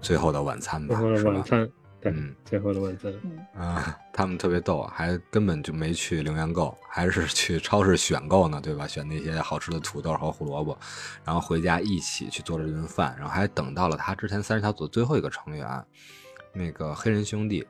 [0.00, 1.42] 最后的晚餐吧，是吧晚？
[1.42, 1.68] 餐，
[2.02, 3.12] 对，嗯最后的晚餐，
[3.54, 8.88] 啊，他们特别逗，还根本就没去零元购，还是去超市选购呢，对吧？
[8.88, 10.76] 选那些好吃的土豆和胡萝卜，
[11.24, 15.84] 然后回家一起去做了这顿饭，然后还等到了他之前三十小组最后一个成员，
[16.52, 17.64] 那个黑人兄弟，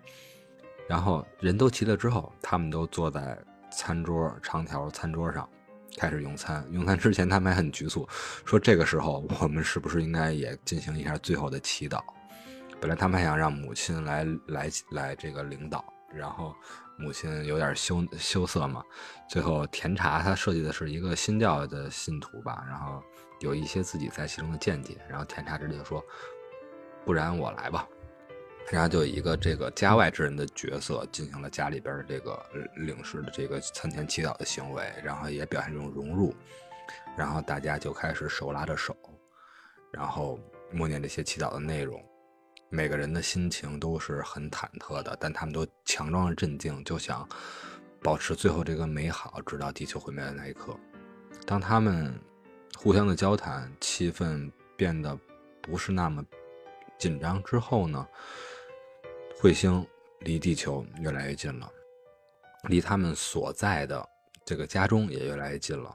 [0.88, 3.38] 然后人都齐了之后，他们都坐在
[3.70, 5.46] 餐桌长条餐桌上。
[5.98, 8.08] 开始用餐，用餐之前他们还很局促，
[8.46, 12.00] 说这个时候我们是不是应该也进行一下最后的祈祷？
[12.82, 16.52] 本来他们还想让母亲来来来这个领导，然后
[16.98, 18.82] 母亲有点羞羞涩嘛。
[19.28, 23.00] 最后甜茶他设计的是一个新教的信徒吧，然后
[23.38, 26.04] 有一些自己在其中的见解，然后甜茶直接说
[27.06, 27.86] ：“不然我来吧。”
[28.68, 32.36] 然后就一个这个家外之人的角色进行了家里边的这个
[32.74, 36.34] 领事的这个餐前祈祷的行为，然后也表现这种融入，
[37.16, 38.96] 然后大家就开始手拉着手，
[39.92, 40.36] 然后
[40.72, 42.04] 默念这些祈祷的内容。
[42.74, 47.28] 每个人的心情都是很忐忑的，但他们都强装着镇静，就想
[48.02, 50.74] 保持最后这个美好，直到地球毁灭的那一刻。
[51.44, 52.18] 当他们
[52.78, 55.14] 互相的交谈，气氛变得
[55.60, 56.24] 不是那么
[56.96, 58.08] 紧张之后呢，
[59.38, 59.86] 彗星
[60.20, 61.70] 离地球越来越近了，
[62.70, 64.08] 离他们所在的
[64.46, 65.94] 这个家中也越来越近了。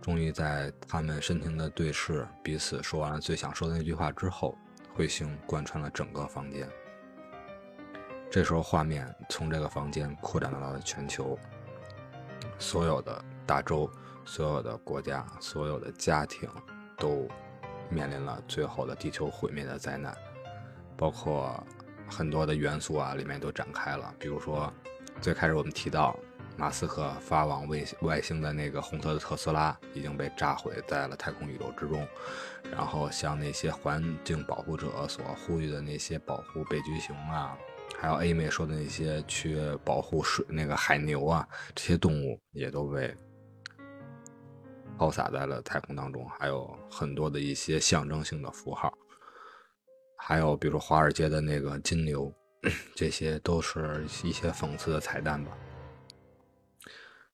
[0.00, 4.58] 终于在他们深情的对视，彼此说完了最想说的那句话之后，
[5.00, 6.68] 彗星贯穿了整个房间。
[8.30, 11.38] 这时候，画面从这个房间扩展到了全球，
[12.58, 13.90] 所有的大洲、
[14.26, 16.46] 所有的国家、所有的家庭
[16.98, 17.26] 都
[17.88, 20.14] 面临了最后的地球毁灭的灾难，
[20.98, 21.66] 包括
[22.06, 24.14] 很多的元素啊，里面都展开了。
[24.18, 24.70] 比如说，
[25.18, 26.14] 最开始我们提到
[26.60, 32.06] 马斯克发往卫星外星的那个红色的特斯拉已经被炸毁在了太空宇宙之中，
[32.70, 37.56] 然后像那些环境保护者所呼吁的那些保护北极熊啊，
[37.98, 43.16] 还有 A 妹说的那些去保护水那个海牛啊，这些动物也都被
[44.98, 48.92] 抛洒在了太空当中，还有很多的一些象征性的符号，
[50.18, 52.30] 还有比如华尔街的那个金牛，
[52.94, 55.56] 这些都是一些讽刺的彩蛋吧。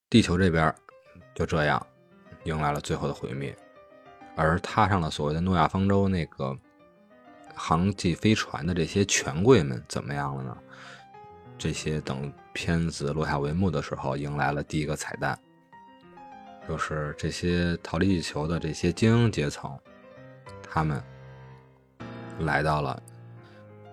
[0.08, 0.72] 地球这边
[1.34, 1.84] 就这样
[2.44, 3.56] 迎来了最后的毁灭，
[4.36, 6.56] 而踏上了所谓的诺亚方舟那个
[7.54, 10.56] 航迹飞船的这些权贵们怎么样了呢？
[11.58, 15.36] 这些等片子落下帷幕的时候，迎来了第一个彩蛋，
[16.68, 19.76] 就是这些逃离地球的这些精英阶层，
[20.62, 21.02] 他们
[22.40, 23.02] 来到了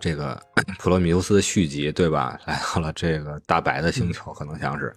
[0.03, 0.37] 这个
[0.79, 2.37] 普罗米修斯的续集，对吧？
[2.45, 4.93] 来到了这个大白的星球，可能像是，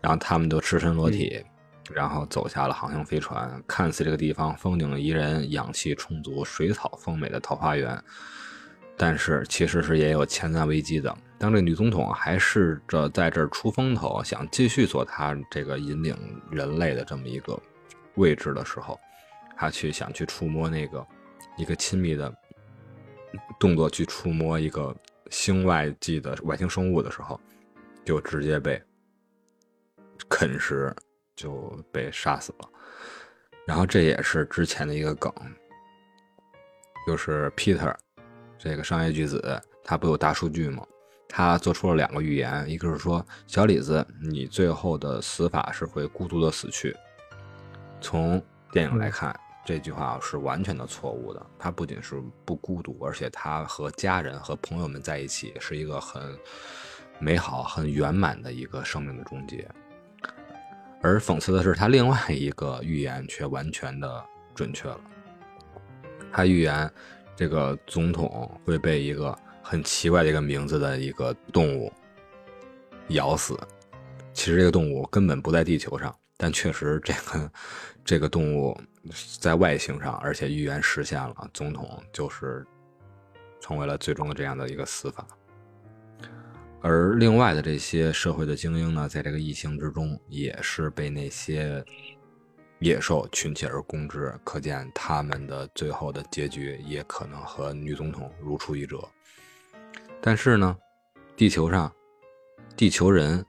[0.00, 1.44] 然后他们就赤身裸体，
[1.92, 3.60] 然后走下了航行飞船。
[3.66, 8.00] 看似这个地方风景宜人、氧气充足、水草丰美的桃花源，
[8.96, 11.12] 但是其实是也有潜在危机的。
[11.36, 16.16] 当这女总统还试着在这儿出风头，想继续做她这个引领
[16.48, 17.60] 人类的这么一个
[18.14, 18.96] 位置的时候，
[19.56, 21.04] 她去想去触摸那个
[21.56, 22.32] 一个亲密的
[23.58, 24.94] 动作，去触摸一个
[25.30, 27.40] 星外际的外星生物的时候，
[28.04, 28.80] 就直接被
[30.28, 30.94] 啃食，
[31.36, 31.52] 就
[31.92, 32.68] 被杀死了。
[33.66, 35.32] 然后这也是之前的一个梗，
[37.06, 37.94] 就是 Peter
[38.58, 40.86] 这个商业巨子，他不有大数据吗？
[41.28, 46.94] 他做出了两个预言，一个是说小李子，你最后的死法是会孤独的死去。
[48.00, 49.34] 从电影来看，
[49.64, 51.44] 这句话是完全的错误的。
[51.58, 56.38] 他不仅是不孤独，而且他和家人和朋友们在一起，是一个很
[57.18, 59.68] 美好、很圆满的一个生命的终结。
[61.00, 65.00] 而讽刺的是，他另外一个预言却完全的准确了。
[66.32, 66.90] 他预言
[67.36, 71.92] 这个总统会被一个很奇怪的一个名字的一个动物
[73.08, 73.58] 咬死。
[74.32, 77.52] 其实这个动物根本不在地球上，但确实这个
[78.04, 78.78] 这个动物
[79.38, 82.66] 在外形上，而且预言实现了，总统就是
[83.60, 85.26] 成为了最终的这样的一个死法。
[86.82, 91.82] 而另外的这些社会的精英呢，在这个疫情之中，也是被那些
[92.80, 99.02] 野兽群起而攻之，可见他们的最后的结局也可能和女总统如出一辙。
[100.20, 100.76] 但是呢，
[101.34, 101.90] 地球上，
[102.76, 103.42] 地球人，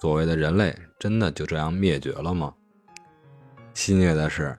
[0.00, 2.52] 所谓的人类，真的就这样灭绝了吗？
[3.74, 4.56] 戏谑的是，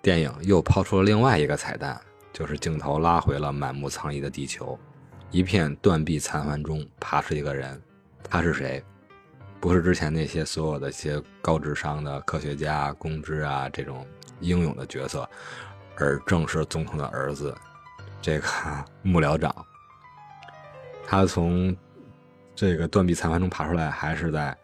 [0.00, 2.00] 电影又抛出了另外一个彩蛋，
[2.32, 4.78] 就是镜头拉回了满目苍夷的地球，
[5.30, 7.80] 一片断壁残垣中爬出一个人，
[8.22, 8.82] 他是谁？
[9.60, 14.06] 不是之前那些所有的一些高智商的科学家、公知啊这种
[14.40, 15.28] 英勇的角色，
[15.96, 17.54] 而正是总统的儿子，
[18.22, 18.48] 这个
[19.02, 19.54] 幕僚长。
[21.06, 21.76] 他从
[22.54, 24.56] 这个断壁残垣中爬出来，还是在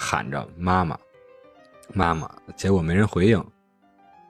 [0.00, 0.96] 喊着“妈妈，
[1.92, 3.44] 妈妈”，结果没人回应。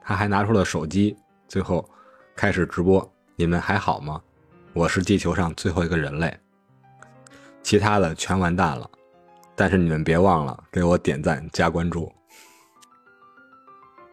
[0.01, 1.15] 他还拿出了手机，
[1.47, 1.87] 最后
[2.35, 3.07] 开始直播
[3.37, 4.19] ：“你们还好吗？
[4.73, 6.35] 我是地球上最后一个人类，
[7.61, 8.89] 其他的全完蛋了。”
[9.55, 12.11] 但是你们别忘了给我点赞加关注。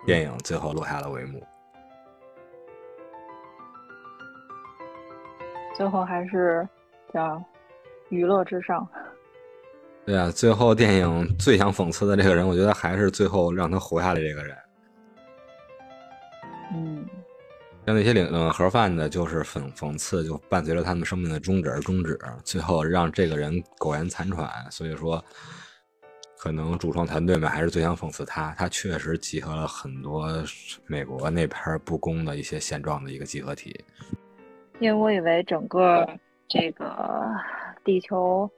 [0.05, 1.43] 电影最后落下了帷幕，
[5.75, 6.69] 最后还是
[7.15, 7.43] 叫
[8.11, 8.87] 娱乐至上。
[10.07, 14.57] 对啊，最后电影最想讽刺的这个人，我觉得还是最后让他活下来这个人。
[16.73, 17.05] 嗯。
[17.85, 24.49] 像那些领嗯盒饭的，就是讽讽刺，就伴随着他们生命的终止而终止，最后让这个人苟延残喘。
[24.71, 25.25] 所以说，
[26.39, 28.53] 可能主创团队们还是最想讽刺他。
[28.59, 30.29] 他确实集合了很多
[30.87, 33.85] 美国那边不公的一些现状的一个集合体。
[34.81, 36.05] 因为我以为整个
[36.49, 37.25] 这个
[37.85, 38.51] 地球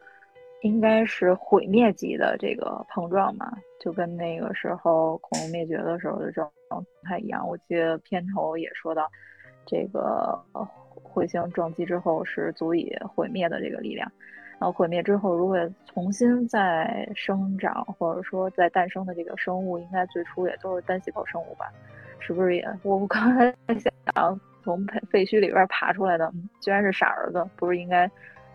[0.63, 6.51] 应该是毁灭级的这个碰撞嘛，就跟那个时候恐龙灭绝的时候的状
[7.05, 7.47] 态一样。
[7.47, 9.09] 我记得片头也说到。
[9.71, 10.43] 这个
[10.95, 14.11] 彗星撞击之后是足以毁灭的这个力量，
[14.53, 21.71] 然后毁灭之后如果重新再生长或者说再诞生的这个生物，应该最初也都是单细胞生物吧？
[22.19, 22.67] 是不是也？
[22.83, 26.33] 我 刚才在想，从废废墟里边爬出来的
[26.63, 28.11] 居然是傻儿子，不是应该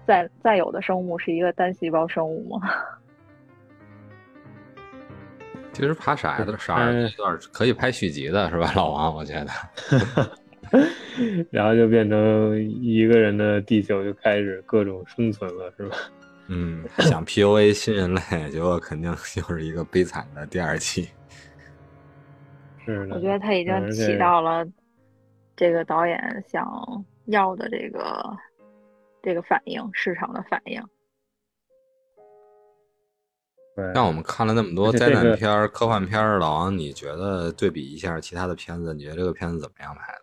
[0.06, 2.62] 再再有的生物是一个单细胞生物吗？
[5.74, 9.16] 其实爬傻儿子傻儿子段可以拍续集的是吧， 老王？
[9.16, 9.49] 我觉得。
[11.51, 15.95] 然后就变成一个人的地球，就开始各种生存了，是吧？
[16.47, 21.10] 嗯，想 PUA 新人类，结果肯定又是一个悲惨的第二期。
[22.86, 24.66] 是的，我觉得他已经起到了
[25.56, 26.68] 这个导演想
[27.26, 28.36] 要的这个
[29.24, 30.84] 这个反应，市场的反应。
[33.95, 40.19] 像我们看了那么多灾难片、科幻片，老王，你觉得对比一下其他的片子，你觉得这个片子怎么样拍的？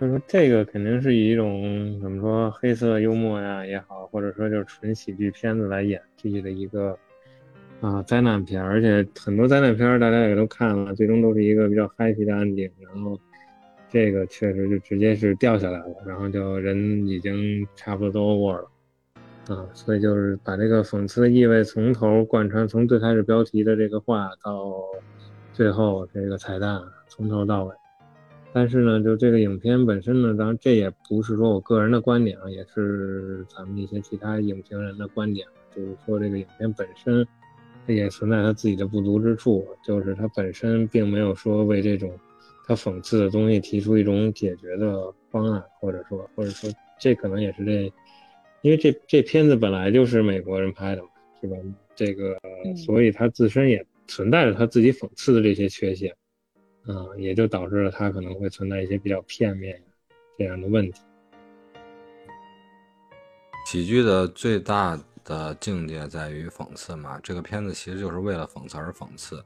[0.00, 6.98] 就是说，这个肯定是以一种怎么说黑色幽默呀也好，或者说就是纯喜剧片子来演自己的一个
[7.80, 12.72] 啊灾难片，而且很多灾难片大家也都看了，最终都是一个比较 happy 的 ending。
[12.80, 13.16] 然后
[13.92, 18.70] 这个确实就直接是掉下来了，然后就人已经差不多都 over 了
[19.48, 24.72] 啊，所以就是把这个讽刺的意味从头贯穿，从最开始标题的这个话到
[25.52, 27.74] 最后这个彩蛋，从头到尾。
[28.54, 37.26] 但是呢，就这个影片本身呢，当然这也不是说我个人的观点啊，也是咱们一些其他影评人的观点，就是说这个影片本身，
[37.86, 42.10] 它也存在它自己的不足之处，就是它本身并没有说为这种
[42.66, 47.92] 它讽刺的东西提出一种解决的方案，或者说，或者说这可能也是这，
[48.62, 51.08] 因为这这片子本来就是美国人拍的嘛，
[51.40, 51.56] 是吧？
[51.94, 52.38] 这个，
[52.86, 56.14] 所以它自身也存在着他自己讽刺的这些缺陷。
[56.88, 59.80] 嗯，也就导致了他可能会存在一些比较片面
[60.36, 61.00] 这样的问题。
[63.64, 69.44] 喜剧的最大的境界在于讽刺嘛，这个片子其实就是为了讽刺而讽刺，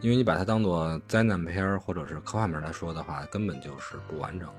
[0.00, 4.54] 因为你把它当做灾难片或者是科幻片来说的话，根本就是不完整的，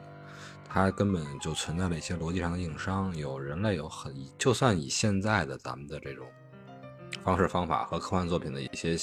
[0.68, 3.16] 它根本就存在了一些逻辑上的硬伤。
[3.16, 6.28] 有人类有很，就算以现在的咱们的这种
[7.24, 8.98] 方式方法和科幻作品的一些。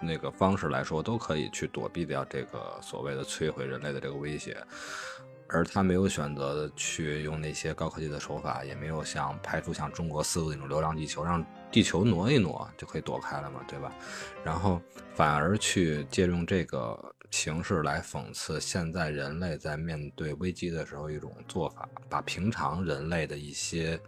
[0.00, 4.56] 那个方式来说，都可以去躲避掉这个所谓的摧毁人类的这个威胁，
[5.48, 13.92] 而他没有选择去用那些高科技的手法，也没有像拍出像中国四路那种流浪地球，让地球挪一挪就可以躲开了嘛，对吧？
[14.44, 14.80] 然后
[15.14, 16.98] 反而去借用这个
[17.30, 24.00] 形式来讽刺现在人类在面对危机的时候一种做法，把平常人类的一些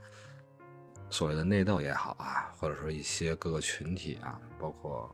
[1.09, 5.11] 所谓的内斗也好啊，或者说一些各个群体啊，包括。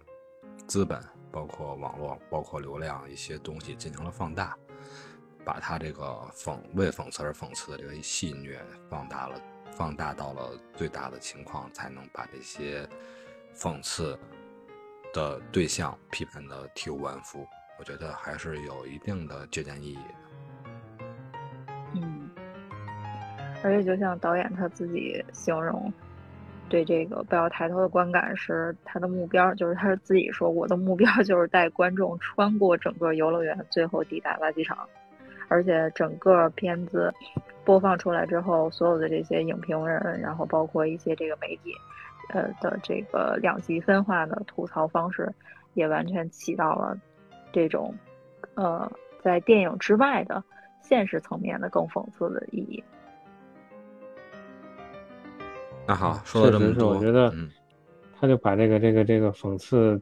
[0.66, 1.00] 资本
[1.30, 4.58] 包括网络，包括流量一些东西进行了放大，
[5.46, 6.02] 把他这个
[6.34, 8.58] 讽为讽刺而讽刺的这个戏谑
[8.90, 9.40] 放大了，
[9.70, 12.84] 放大到了最大的情况，才能把这些
[13.54, 14.18] 讽刺
[15.14, 17.46] 的对象批判的体无完肤，
[17.78, 19.98] 我觉得还是有一定的借鉴意义。
[21.94, 22.28] 嗯，
[23.62, 25.92] 而且就像导演他自己形容。
[26.68, 34.76] 对这个不要抬头的观感是他的目标，就是他自己说我的目标就是带观众穿过整个游乐园，最后抵达垃圾场。
[35.48, 37.12] 而且整个片子
[37.64, 41.72] 播放出来之后，所有的这些影评人，然后包括一些这个媒体，
[42.30, 45.32] 呃的这个两极分化的吐槽方式，
[45.74, 46.96] 也完全起到了
[47.52, 47.94] 这种
[48.54, 48.90] 呃
[49.22, 50.42] 在电影之外的
[50.80, 52.82] 现实层面的更讽刺的意义。
[55.86, 57.32] 那好，说了这么多，我觉得，
[58.18, 60.00] 他就把这个这个这个讽刺，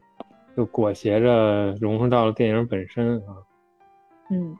[0.57, 3.37] 就裹挟着融入到了电影本身啊。
[4.31, 4.57] 嗯。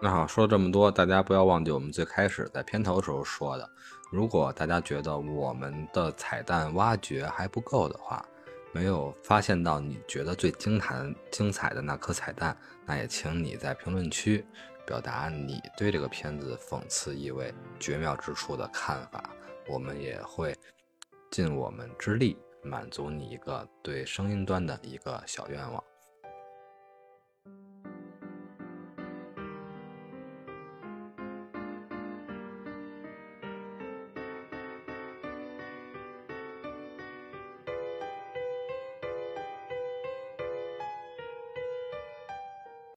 [0.00, 3.68] 那好，说了这么多，大家不要忘记我们最开始在片头时候说的，
[4.10, 8.24] 如果大家觉得我们的彩蛋挖掘还不够的话，
[8.72, 14.44] 没有发现到你觉得最精彩精彩的那颗彩蛋，那也请你在评论区。
[14.86, 19.28] 表达你对这个片子讽刺意味绝妙之处的看法，
[19.68, 20.56] 我们也会
[21.30, 25.84] 尽我们之力满足你一个对声音端的一个小愿望。